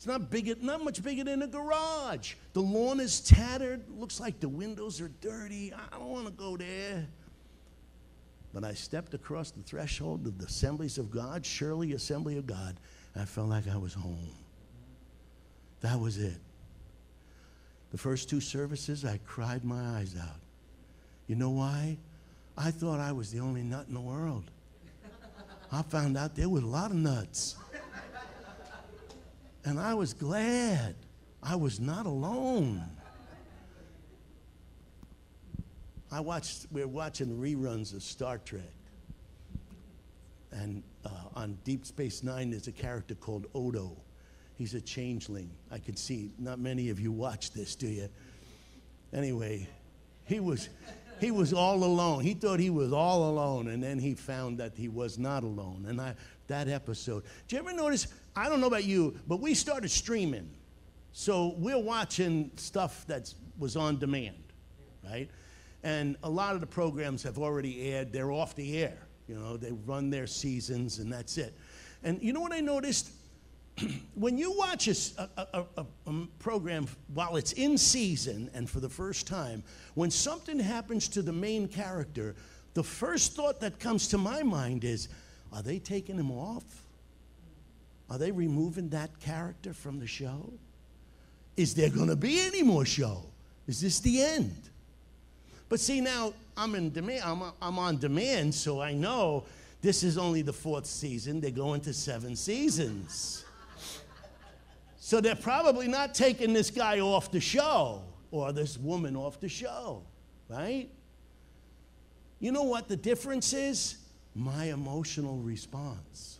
[0.00, 2.32] It's not big, not much bigger than a garage.
[2.54, 3.82] The lawn is tattered.
[3.98, 5.74] Looks like the windows are dirty.
[5.74, 7.06] I don't want to go there.
[8.54, 12.80] But I stepped across the threshold of the assemblies of God, Shirley Assembly of God.
[13.14, 14.30] I felt like I was home.
[15.82, 16.40] That was it.
[17.90, 20.40] The first two services, I cried my eyes out.
[21.26, 21.98] You know why?
[22.56, 24.50] I thought I was the only nut in the world.
[25.70, 27.56] I found out there were a lot of nuts.
[29.64, 30.94] And I was glad
[31.42, 32.82] I was not alone.
[36.12, 38.62] I watched, we are watching reruns of Star Trek.
[40.52, 43.96] And uh, on Deep Space Nine, there's a character called Odo.
[44.56, 45.50] He's a changeling.
[45.70, 48.08] I can see not many of you watch this, do you?
[49.12, 49.68] Anyway,
[50.24, 50.68] he was,
[51.20, 52.22] he was all alone.
[52.22, 55.86] He thought he was all alone, and then he found that he was not alone.
[55.88, 56.14] And I,
[56.50, 57.24] that episode.
[57.48, 58.06] Do you ever notice?
[58.36, 60.50] I don't know about you, but we started streaming.
[61.12, 64.42] So we're watching stuff that was on demand,
[65.04, 65.28] right?
[65.82, 68.98] And a lot of the programs have already aired, they're off the air.
[69.26, 71.56] You know, they run their seasons and that's it.
[72.02, 73.12] And you know what I noticed?
[74.14, 78.88] when you watch a, a, a, a, program while it's in season and for the
[78.88, 79.62] first time,
[79.94, 82.34] when something happens to the main character,
[82.74, 85.08] the first thought that comes to my mind is,
[85.52, 86.64] are they taking him off?
[88.08, 90.52] Are they removing that character from the show?
[91.56, 93.22] Is there going to be any more show?
[93.66, 94.56] Is this the end?
[95.68, 97.22] But see, now I'm in demand.
[97.24, 99.44] I'm, I'm on demand, so I know
[99.80, 101.40] this is only the fourth season.
[101.40, 103.44] They're going to seven seasons.
[104.96, 109.48] So they're probably not taking this guy off the show or this woman off the
[109.48, 110.02] show,
[110.48, 110.88] right?
[112.38, 113.96] You know what the difference is?
[114.34, 116.38] My emotional response.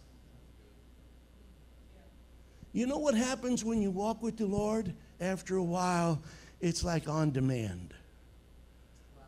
[2.73, 4.95] You know what happens when you walk with the Lord?
[5.21, 6.23] After a while,
[6.61, 7.95] it's like on demand.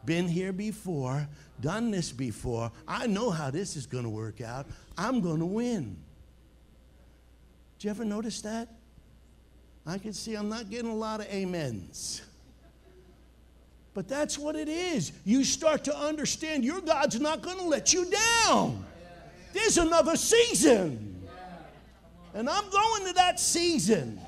[0.04, 1.28] Been here before,
[1.60, 2.72] done this before.
[2.86, 4.66] I know how this is going to work out.
[4.96, 5.96] I'm going to win.
[7.78, 8.68] Did you ever notice that?
[9.86, 12.22] I can see I'm not getting a lot of amens.
[13.94, 15.12] But that's what it is.
[15.24, 18.10] You start to understand your God's not going to let you
[18.46, 18.84] down.
[19.52, 21.28] There's another season.
[22.34, 24.18] And I'm going to that season.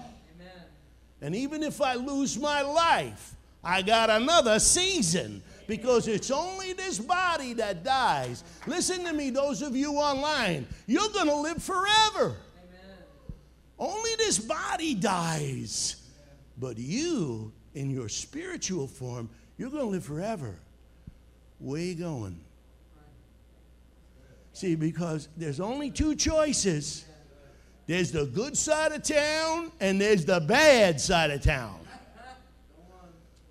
[1.22, 6.98] And even if I lose my life, I got another season because it's only this
[6.98, 8.44] body that dies.
[8.66, 12.36] Listen to me, those of you online, you're going to live forever.
[13.78, 15.96] Only this body dies.
[16.58, 20.56] But you, in your spiritual form, you're going to live forever.
[21.58, 22.38] Where you going?
[24.52, 27.04] See, because there's only two choices
[27.86, 31.80] there's the good side of town, and there's the bad side of town.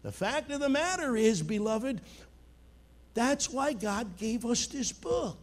[0.01, 2.01] The fact of the matter is, beloved,
[3.13, 5.37] that's why God gave us this book.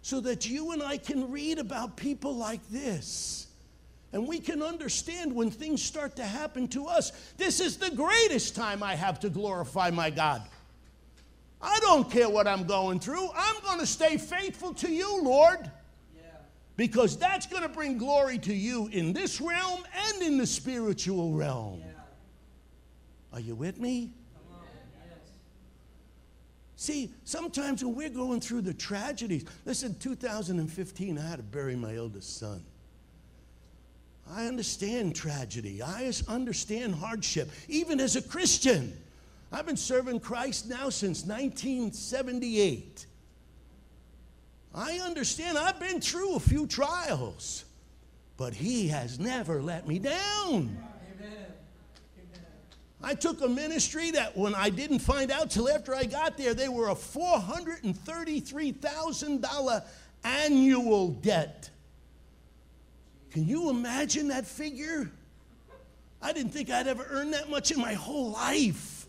[0.00, 3.47] So that you and I can read about people like this.
[4.12, 7.12] And we can understand when things start to happen to us.
[7.36, 10.42] This is the greatest time I have to glorify my God.
[11.60, 13.28] I don't care what I'm going through.
[13.34, 15.70] I'm going to stay faithful to you, Lord.
[16.76, 21.32] Because that's going to bring glory to you in this realm and in the spiritual
[21.32, 21.82] realm.
[23.32, 24.12] Are you with me?
[26.76, 31.96] See, sometimes when we're going through the tragedies, listen, 2015, I had to bury my
[31.96, 32.64] eldest son.
[34.30, 35.82] I understand tragedy.
[35.82, 38.96] I understand hardship, even as a Christian.
[39.50, 43.06] I've been serving Christ now since 1978.
[44.74, 45.56] I understand.
[45.56, 47.64] I've been through a few trials,
[48.36, 50.76] but He has never let me down.
[53.00, 56.52] I took a ministry that when I didn't find out till after I got there,
[56.52, 59.82] they were a $433,000
[60.24, 61.70] annual debt.
[63.30, 65.10] Can you imagine that figure?
[66.20, 69.06] I didn't think I'd ever earn that much in my whole life.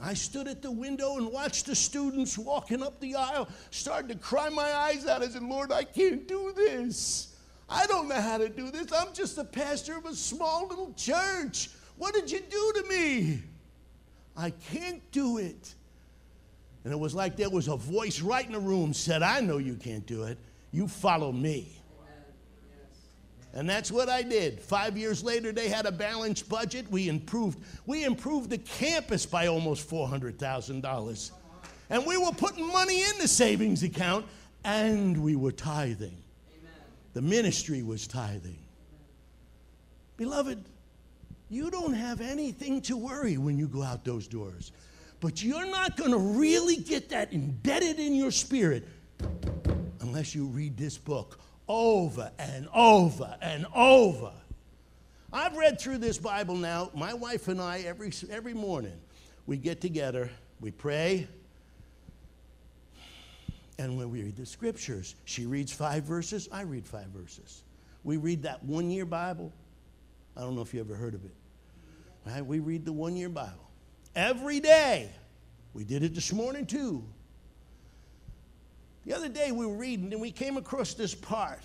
[0.00, 4.16] I stood at the window and watched the students walking up the aisle, started to
[4.16, 5.22] cry my eyes out.
[5.22, 7.34] I said, Lord, I can't do this.
[7.70, 8.92] I don't know how to do this.
[8.92, 11.70] I'm just the pastor of a small little church.
[11.96, 13.42] What did you do to me?
[14.36, 15.74] I can't do it.
[16.82, 19.56] And it was like there was a voice right in the room said, I know
[19.56, 20.36] you can't do it.
[20.70, 21.80] You follow me.
[23.54, 24.60] And that's what I did.
[24.60, 26.90] Five years later, they had a balanced budget.
[26.90, 27.60] We improved.
[27.86, 31.30] We improved the campus by almost $400,000.
[31.88, 34.26] And we were putting money in the savings account,
[34.64, 36.16] and we were tithing.
[36.50, 36.72] Amen.
[37.12, 38.58] The ministry was tithing.
[40.16, 40.64] Beloved,
[41.48, 44.72] you don't have anything to worry when you go out those doors.
[45.20, 48.88] But you're not going to really get that embedded in your spirit
[50.00, 51.38] unless you read this book
[51.68, 54.32] over and over and over.
[55.32, 56.90] I've read through this Bible now.
[56.94, 58.98] My wife and I, every, every morning,
[59.46, 61.26] we get together, we pray,
[63.78, 67.62] and when we read the scriptures, she reads five verses, I read five verses.
[68.04, 69.52] We read that one year Bible.
[70.36, 71.34] I don't know if you ever heard of it.
[72.26, 72.44] Right?
[72.44, 73.70] We read the one year Bible
[74.14, 75.10] every day.
[75.72, 77.04] We did it this morning too.
[79.04, 81.60] The other day we were reading and we came across this part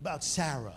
[0.00, 0.76] about Sarah.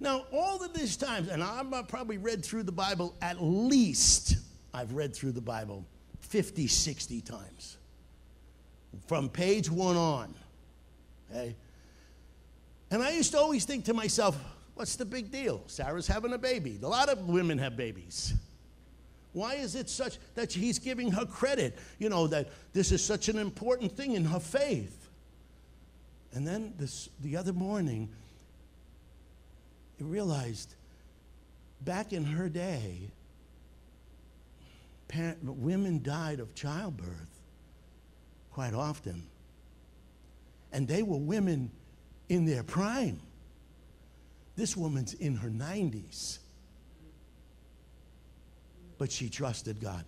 [0.00, 4.36] Now, all of these times, and I've probably read through the Bible at least,
[4.72, 5.86] I've read through the Bible
[6.20, 7.76] 50, 60 times.
[9.06, 10.34] From page one on.
[11.30, 11.54] Okay?
[12.90, 14.36] And I used to always think to myself,
[14.74, 15.62] what's the big deal?
[15.66, 16.78] Sarah's having a baby.
[16.82, 18.34] A lot of women have babies.
[19.34, 21.76] Why is it such that he's giving her credit?
[21.98, 25.10] You know, that this is such an important thing in her faith.
[26.32, 28.08] And then this, the other morning,
[29.98, 30.74] he realized
[31.80, 33.10] back in her day,
[35.08, 37.40] parent, women died of childbirth
[38.52, 39.26] quite often.
[40.72, 41.72] And they were women
[42.28, 43.18] in their prime.
[44.54, 46.38] This woman's in her 90s
[48.98, 50.04] but she trusted God.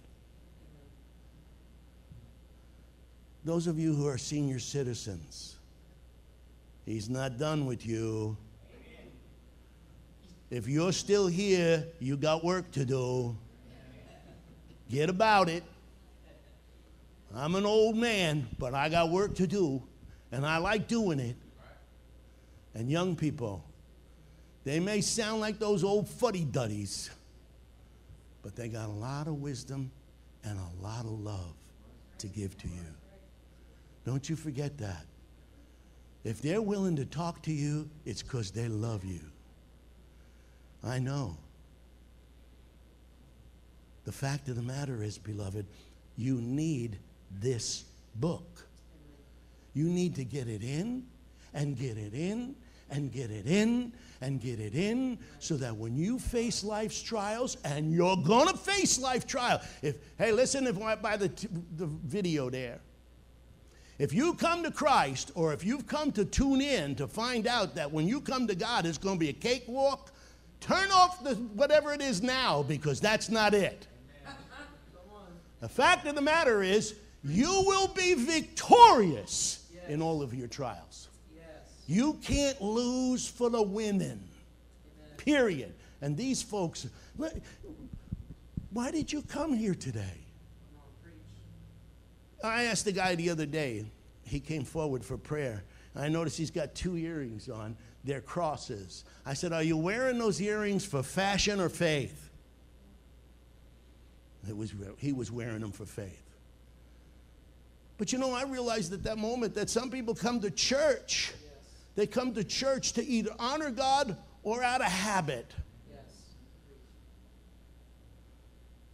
[3.44, 5.56] Those of you who are senior citizens,
[6.84, 8.36] He's not done with you.
[10.50, 13.36] If you're still here, you got work to do.
[14.88, 15.64] Get about it.
[17.34, 19.82] I'm an old man, but I got work to do,
[20.30, 21.36] and I like doing it.
[22.74, 23.64] And young people,
[24.64, 27.10] they may sound like those old fuddy duddies,
[28.46, 29.90] but they got a lot of wisdom
[30.44, 31.56] and a lot of love
[32.16, 32.94] to give to you.
[34.04, 35.04] Don't you forget that.
[36.22, 39.18] If they're willing to talk to you, it's because they love you.
[40.84, 41.36] I know.
[44.04, 45.66] The fact of the matter is, beloved,
[46.16, 46.98] you need
[47.40, 47.82] this
[48.14, 48.64] book.
[49.74, 51.02] You need to get it in
[51.52, 52.54] and get it in
[52.90, 57.56] and get it in and get it in so that when you face life's trials
[57.64, 61.86] and you're going to face life trial if hey listen if by the, t- the
[61.86, 62.78] video there
[63.98, 67.74] if you come to christ or if you've come to tune in to find out
[67.74, 70.12] that when you come to god it's going to be a cakewalk
[70.60, 73.86] turn off the whatever it is now because that's not it
[75.60, 76.94] the fact of the matter is
[77.24, 81.05] you will be victorious in all of your trials.
[81.86, 83.62] You can't lose for the.
[83.62, 84.22] Amen.
[85.16, 85.74] Period.
[86.02, 86.86] And these folks,
[88.70, 90.20] why did you come here today?
[92.44, 93.86] I asked the guy the other day,
[94.24, 95.64] he came forward for prayer.
[95.94, 97.76] I noticed he's got two earrings on.
[98.04, 99.04] They're crosses.
[99.24, 102.30] I said, Are you wearing those earrings for fashion or faith?
[104.48, 106.22] It was, he was wearing them for faith.
[107.98, 111.32] But you know, I realized at that moment that some people come to church.
[111.96, 115.50] They come to church to either honor God or out of habit.
[115.90, 116.04] Yes.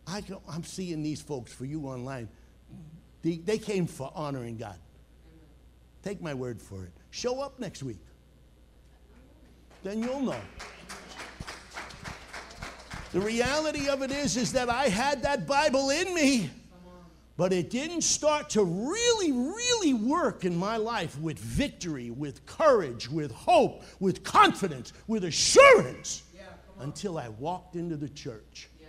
[0.07, 0.23] I
[0.55, 2.29] am seeing these folks for you online.
[3.23, 4.79] They, they came for honoring God.
[5.27, 5.47] Amen.
[6.03, 6.93] Take my word for it.
[7.11, 8.01] Show up next week.
[9.83, 10.41] Then you'll know.
[13.13, 16.51] The reality of it is, is that I had that Bible in me.
[17.43, 23.11] But it didn't start to really, really work in my life with victory, with courage,
[23.11, 26.43] with hope, with confidence, with assurance yeah,
[26.79, 28.69] until I walked into the church.
[28.81, 28.87] Yeah,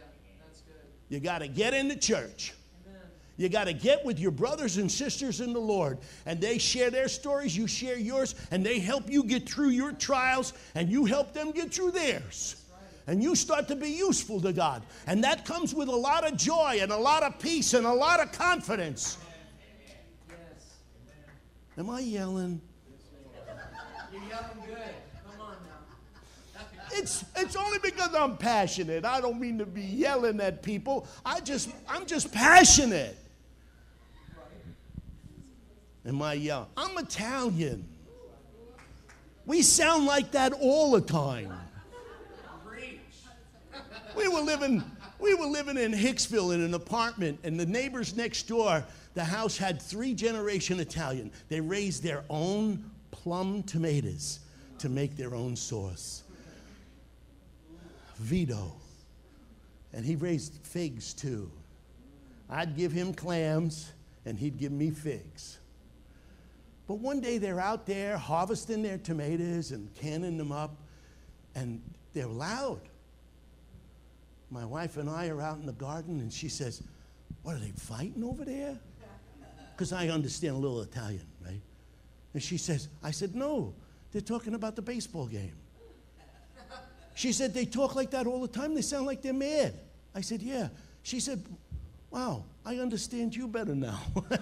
[1.10, 2.54] you got to get into the church.
[2.86, 3.02] Amen.
[3.38, 5.98] You got to get with your brothers and sisters in the Lord,
[6.28, 9.94] and they share their stories, you share yours, and they help you get through your
[9.94, 12.63] trials, and you help them get through theirs
[13.08, 14.84] and you start to be useful to God.
[15.08, 17.94] And that comes with a lot of joy and a lot of peace and a
[17.94, 19.18] lot of confidence.
[21.78, 22.62] Am I yelling?
[24.12, 24.78] You're yelling good.
[25.26, 25.56] Come on
[26.56, 26.62] now.
[26.92, 29.06] It's, it's only because I'm passionate.
[29.06, 31.08] I don't mean to be yelling at people.
[31.26, 33.18] I just I'm just passionate.
[36.06, 36.68] Am I yelling?
[36.78, 37.88] I'm Italian.
[39.46, 41.52] We sound like that all the time.
[44.16, 44.84] We were living,
[45.20, 48.84] we were living in Hicksville in an apartment, and the neighbors next door,
[49.14, 51.32] the house had three generation Italian.
[51.50, 54.40] They raised their own plum tomatoes
[54.80, 56.24] to make their own sauce.
[58.18, 58.74] Vito.
[59.94, 61.52] And he raised figs too.
[62.50, 63.92] I'd give him clams,
[64.26, 65.58] and he'd give me figs.
[66.88, 70.76] But one day they're out there harvesting their tomatoes and canning them up,
[71.56, 71.82] and
[72.14, 72.82] they're loud
[74.54, 76.84] my wife and I are out in the garden, and she says,
[77.42, 78.78] What are they fighting over there?
[79.76, 81.60] Because I understand a little Italian, right?
[82.36, 83.74] And she says, I said, No,
[84.12, 85.56] they're talking about the baseball game.
[87.16, 88.76] She said, They talk like that all the time.
[88.76, 89.74] They sound like they're mad.
[90.14, 90.68] I said, Yeah.
[91.02, 91.44] She said,
[92.12, 94.00] Wow, I understand you better now.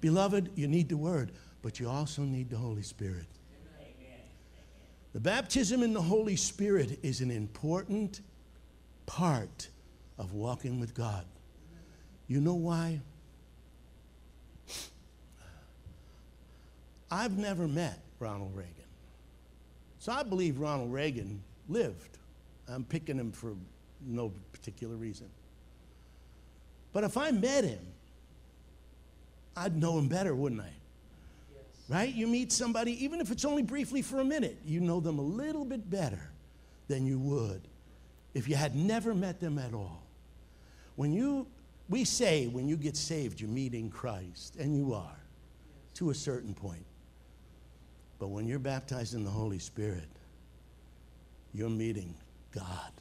[0.00, 1.30] Beloved, you need the word,
[1.62, 3.26] but you also need the Holy Spirit.
[5.12, 8.20] The baptism in the Holy Spirit is an important
[9.04, 9.68] part
[10.18, 11.26] of walking with God.
[12.28, 13.00] You know why?
[17.10, 18.72] I've never met Ronald Reagan.
[19.98, 22.18] So I believe Ronald Reagan lived.
[22.66, 23.54] I'm picking him for
[24.06, 25.28] no particular reason.
[26.94, 27.84] But if I met him,
[29.56, 30.72] I'd know him better, wouldn't I?
[31.92, 32.14] Right?
[32.14, 35.22] You meet somebody, even if it's only briefly for a minute, you know them a
[35.22, 36.30] little bit better
[36.88, 37.68] than you would
[38.32, 40.02] if you had never met them at all.
[40.96, 41.46] When you,
[41.90, 45.20] we say when you get saved, you're meeting Christ, and you are
[45.94, 46.86] to a certain point.
[48.18, 50.08] But when you're baptized in the Holy Spirit,
[51.52, 52.14] you're meeting
[52.52, 52.92] God.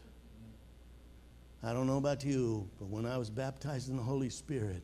[1.64, 4.84] I don't know about you, but when I was baptized in the Holy Spirit,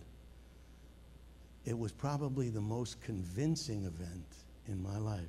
[1.68, 4.26] it was probably the most convincing event
[4.70, 5.28] in my life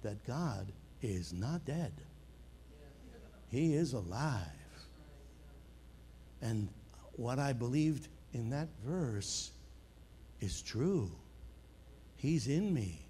[0.00, 0.70] that God
[1.02, 1.92] is not dead,
[3.48, 4.46] He is alive.
[6.40, 6.68] And
[7.16, 9.50] what I believed in that verse
[10.40, 11.10] is true.
[12.14, 13.00] He's in me.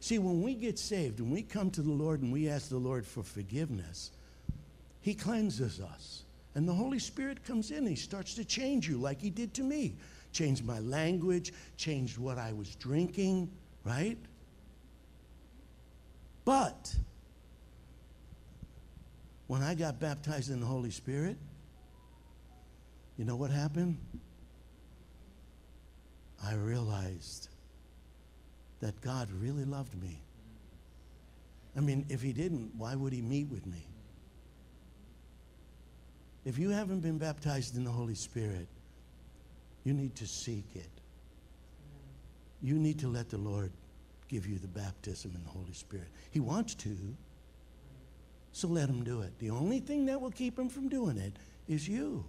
[0.00, 2.76] See, when we get saved, when we come to the Lord and we ask the
[2.76, 4.10] Lord for forgiveness,
[5.00, 6.24] He cleanses us.
[6.56, 7.86] And the Holy Spirit comes in.
[7.86, 9.94] He starts to change you like He did to me.
[10.36, 13.50] Changed my language, changed what I was drinking,
[13.84, 14.18] right?
[16.44, 16.94] But
[19.46, 21.38] when I got baptized in the Holy Spirit,
[23.16, 23.96] you know what happened?
[26.44, 27.48] I realized
[28.80, 30.20] that God really loved me.
[31.74, 33.86] I mean, if He didn't, why would He meet with me?
[36.44, 38.68] If you haven't been baptized in the Holy Spirit,
[39.86, 40.90] you need to seek it.
[42.60, 43.70] You need to let the Lord
[44.26, 46.08] give you the baptism in the Holy Spirit.
[46.32, 46.96] He wants to,
[48.50, 49.38] so let Him do it.
[49.38, 51.34] The only thing that will keep Him from doing it
[51.68, 52.24] is you.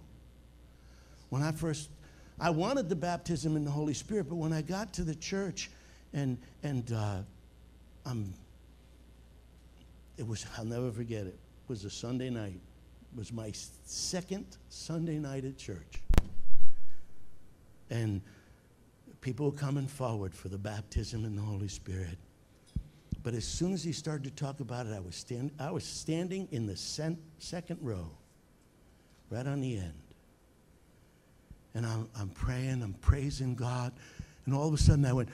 [1.30, 1.90] When I first,
[2.38, 5.68] I wanted the baptism in the Holy Spirit, but when I got to the church
[6.12, 7.22] and, and uh,
[8.06, 8.32] I'm,
[10.16, 12.60] it was, I'll never forget it, it was a Sunday night.
[13.12, 13.50] It was my
[13.84, 16.02] second Sunday night at church.
[17.90, 18.20] And
[19.20, 22.18] people were coming forward for the baptism in the Holy Spirit.
[23.22, 25.84] But as soon as he started to talk about it, I was, stand, I was
[25.84, 28.10] standing in the sen- second row,
[29.30, 30.00] right on the end.
[31.74, 33.92] And I'm, I'm praying, I'm praising God.
[34.46, 35.28] And all of a sudden I went,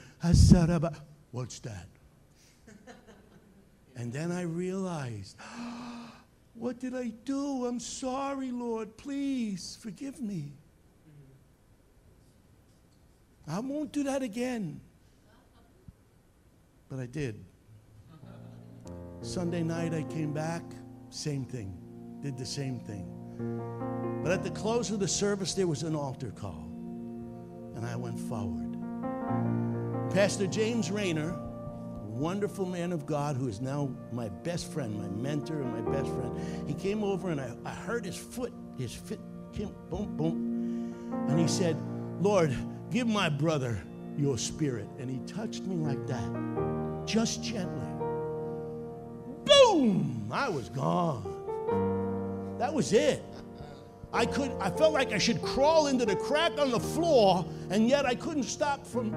[1.31, 1.87] what's that?
[3.95, 5.37] and then I realized,
[6.53, 7.65] what did I do?
[7.65, 8.97] I'm sorry, Lord.
[8.97, 10.53] Please forgive me.
[13.47, 14.81] I won't do that again.
[16.89, 17.43] But I did.
[19.21, 20.63] Sunday night, I came back,
[21.09, 21.77] same thing,
[22.21, 23.11] did the same thing.
[24.23, 26.69] But at the close of the service, there was an altar call,
[27.75, 28.77] and I went forward.
[30.11, 31.37] Pastor James Rayner,
[32.15, 36.07] wonderful man of God who is now my best friend, my mentor, and my best
[36.07, 39.19] friend, he came over and I, I heard his foot, his foot,
[39.53, 41.81] came boom, boom, and he said,
[42.21, 42.55] Lord,
[42.95, 43.77] give my brother
[44.17, 44.87] your spirit.
[44.99, 47.91] And he touched me like that, just gently.
[49.43, 50.29] Boom!
[50.31, 52.55] I was gone.
[52.57, 53.21] That was it.
[54.13, 57.89] I could I felt like I should crawl into the crack on the floor, and
[57.89, 59.13] yet I couldn't stop from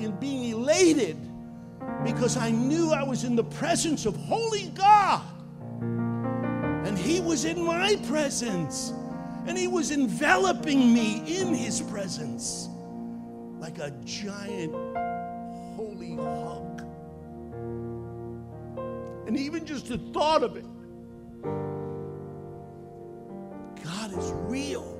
[0.00, 1.16] in being elated
[2.02, 5.22] because I knew I was in the presence of holy God.
[5.80, 8.92] And he was in my presence.
[9.46, 12.68] And he was enveloping me in his presence
[13.62, 14.72] like a giant
[15.76, 16.80] holy hug.
[19.28, 20.64] And even just the thought of it,
[23.84, 24.98] God is real.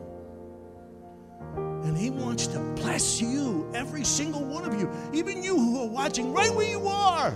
[1.57, 5.89] And He wants to bless you, every single one of you, even you who are
[5.89, 7.35] watching right where you are.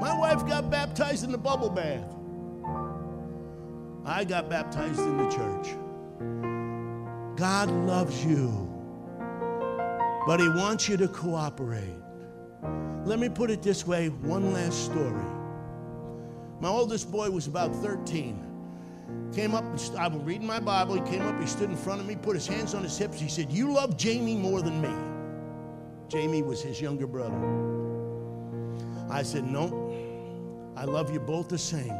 [0.00, 2.12] My wife got baptized in the bubble bath.
[4.04, 5.68] I got baptized in the church.
[7.38, 8.65] God loves you
[10.26, 11.94] but He wants you to cooperate.
[13.04, 15.24] Let me put it this way one last story.
[16.60, 18.42] My oldest boy was about 13.
[19.32, 19.64] Came up,
[19.96, 20.96] I was reading my Bible.
[20.96, 23.20] He came up, he stood in front of me, put his hands on his hips.
[23.20, 24.92] He said, You love Jamie more than me.
[26.08, 27.36] Jamie was his younger brother.
[29.08, 29.94] I said, No,
[30.76, 31.94] I love you both the same.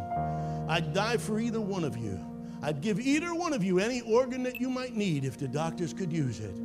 [0.69, 2.19] I'd die for either one of you.
[2.63, 5.93] I'd give either one of you any organ that you might need if the doctors
[5.93, 6.57] could use it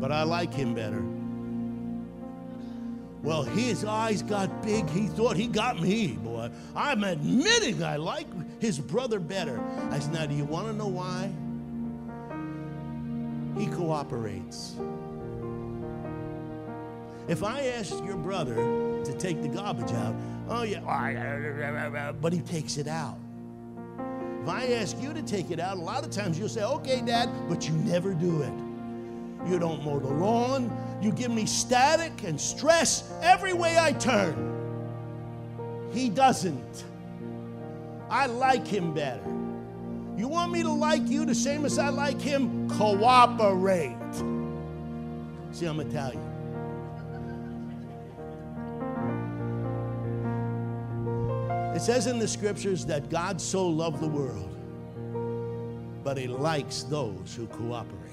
[0.00, 1.02] but I like him better.
[3.22, 4.88] Well, his eyes got big.
[4.90, 6.50] He thought he got me, boy.
[6.76, 8.26] I'm admitting I like
[8.60, 9.58] his brother better.
[9.90, 11.32] I said, Now, do you want to know why?
[13.58, 14.76] He cooperates.
[17.26, 20.14] If I asked your brother to take the garbage out,
[20.48, 23.16] oh, yeah, but he takes it out.
[24.42, 27.00] If I ask you to take it out, a lot of times you'll say, okay,
[27.00, 28.52] Dad, but you never do it.
[29.46, 30.70] You don't mow the lawn.
[31.02, 34.52] You give me static and stress every way I turn.
[35.92, 36.84] He doesn't.
[38.08, 39.22] I like him better.
[40.16, 42.70] You want me to like you the same as I like him?
[42.70, 43.96] Cooperate.
[45.52, 46.30] See, I'm Italian.
[51.74, 54.56] It says in the scriptures that God so loved the world,
[56.04, 58.03] but he likes those who cooperate.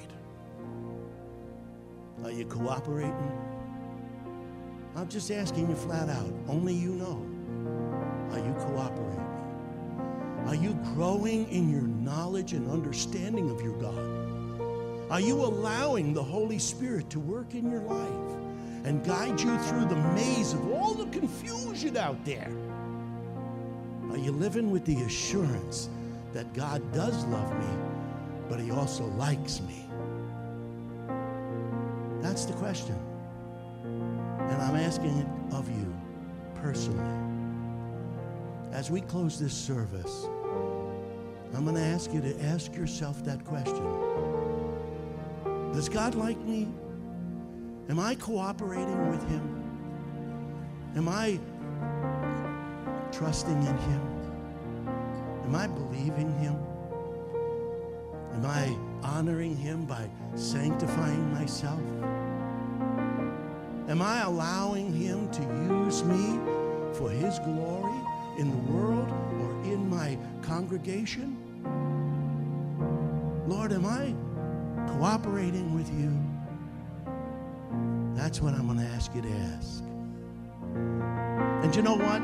[2.24, 3.32] Are you cooperating?
[4.96, 6.32] I'm just asking you flat out.
[6.48, 7.26] Only you know.
[8.32, 9.26] Are you cooperating?
[10.48, 15.12] Are you growing in your knowledge and understanding of your God?
[15.12, 19.86] Are you allowing the Holy Spirit to work in your life and guide you through
[19.86, 22.52] the maze of all the confusion out there?
[24.10, 25.90] Are you living with the assurance
[26.34, 27.68] that God does love me,
[28.50, 29.86] but He also likes me?
[32.32, 32.96] That's the question.
[33.84, 35.94] And I'm asking it of you
[36.56, 37.04] personally.
[38.72, 40.30] As we close this service,
[41.54, 43.84] I'm going to ask you to ask yourself that question
[45.74, 46.70] Does God like me?
[47.90, 49.64] Am I cooperating with Him?
[50.96, 51.38] Am I
[53.12, 54.02] trusting in Him?
[55.44, 56.56] Am I believing Him?
[58.36, 58.74] Am I
[59.04, 61.82] honoring Him by sanctifying myself?
[63.92, 66.40] Am I allowing Him to use me
[66.94, 68.00] for His glory
[68.38, 71.36] in the world or in my congregation?
[73.50, 74.16] Lord, am I
[74.94, 76.18] cooperating with you?
[78.16, 79.84] That's what I'm going to ask you to ask.
[81.62, 82.22] And you know what?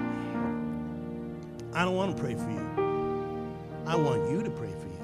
[1.73, 2.65] I don't want to pray for you.
[3.85, 5.03] I want you to pray for you.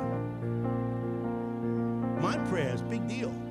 [2.21, 3.42] My prayer prayers, big deal.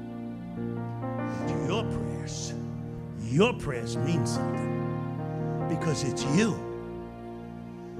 [3.33, 6.55] Your prayers mean something because it's you.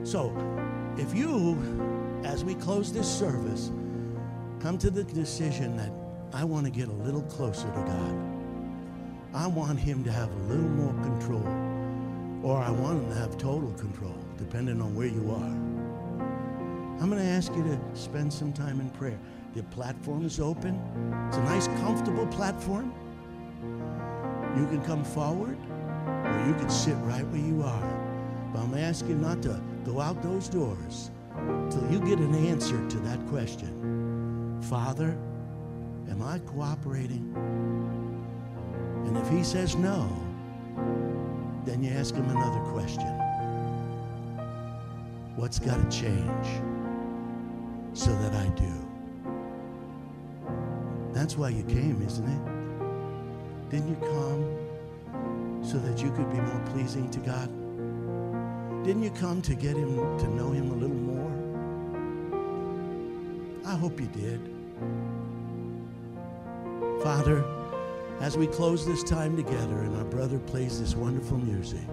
[0.05, 0.37] So,
[0.99, 1.59] if you,
[2.23, 3.71] as we close this service,
[4.61, 5.91] come to the decision that
[6.35, 8.15] I want to get a little closer to God,
[9.33, 11.47] I want Him to have a little more control,
[12.43, 15.73] or I want Him to have total control, depending on where you are.
[17.01, 19.19] I'm going to ask you to spend some time in prayer.
[19.55, 20.81] The platform is open.
[21.29, 22.93] It's a nice, comfortable platform.
[24.57, 25.57] You can come forward,
[26.07, 28.51] or you can sit right where you are.
[28.53, 31.11] But I'm asking not to go out those doors
[31.71, 34.61] till you get an answer to that question.
[34.69, 35.17] Father,
[36.11, 37.33] am I cooperating?
[39.07, 40.09] And if he says no,
[41.65, 43.09] then you ask him another question.
[45.37, 46.47] What's got to change
[47.95, 48.73] so that I do?
[51.13, 52.52] That's why you came, isn't it?
[53.73, 57.49] Didn't you come so that you could be more pleasing to God?
[58.85, 61.33] Didn't you come to get him to know him a little more?
[63.65, 64.41] I hope you did.
[67.03, 67.43] Father,
[68.21, 71.89] as we close this time together and our brother plays this wonderful music,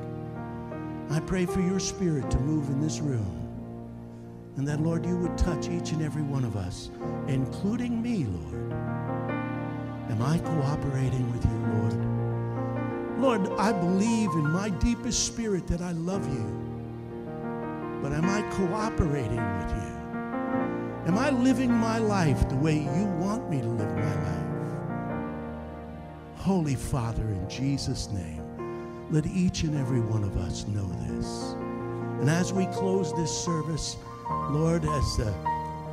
[1.10, 3.38] I pray for your spirit to move in this room.
[4.58, 6.92] And that, Lord, you would touch each and every one of us,
[7.30, 8.74] including me, Lord.
[10.12, 13.20] Am I cooperating with you, Lord?
[13.20, 16.60] Lord, I believe in my deepest spirit that I love you.
[18.02, 19.90] But am I cooperating with you?
[21.08, 24.40] Am I living my life the way you want me to live my life?
[26.38, 31.56] Holy Father, in Jesus' name, let each and every one of us know this.
[32.22, 33.98] And as we close this service,
[34.52, 35.34] Lord, as the,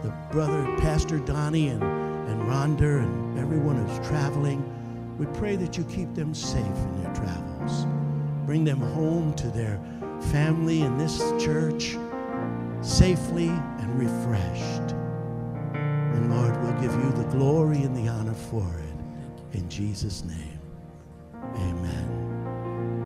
[0.03, 4.62] the brother, Pastor Donnie and, and Rhonda and everyone who's traveling,
[5.19, 7.87] we pray that you keep them safe in their travels.
[8.45, 9.81] Bring them home to their
[10.31, 11.97] family in this church
[12.81, 14.93] safely and refreshed.
[15.75, 19.57] And Lord, we'll give you the glory and the honor for it.
[19.57, 20.59] In Jesus' name,
[21.57, 22.16] amen.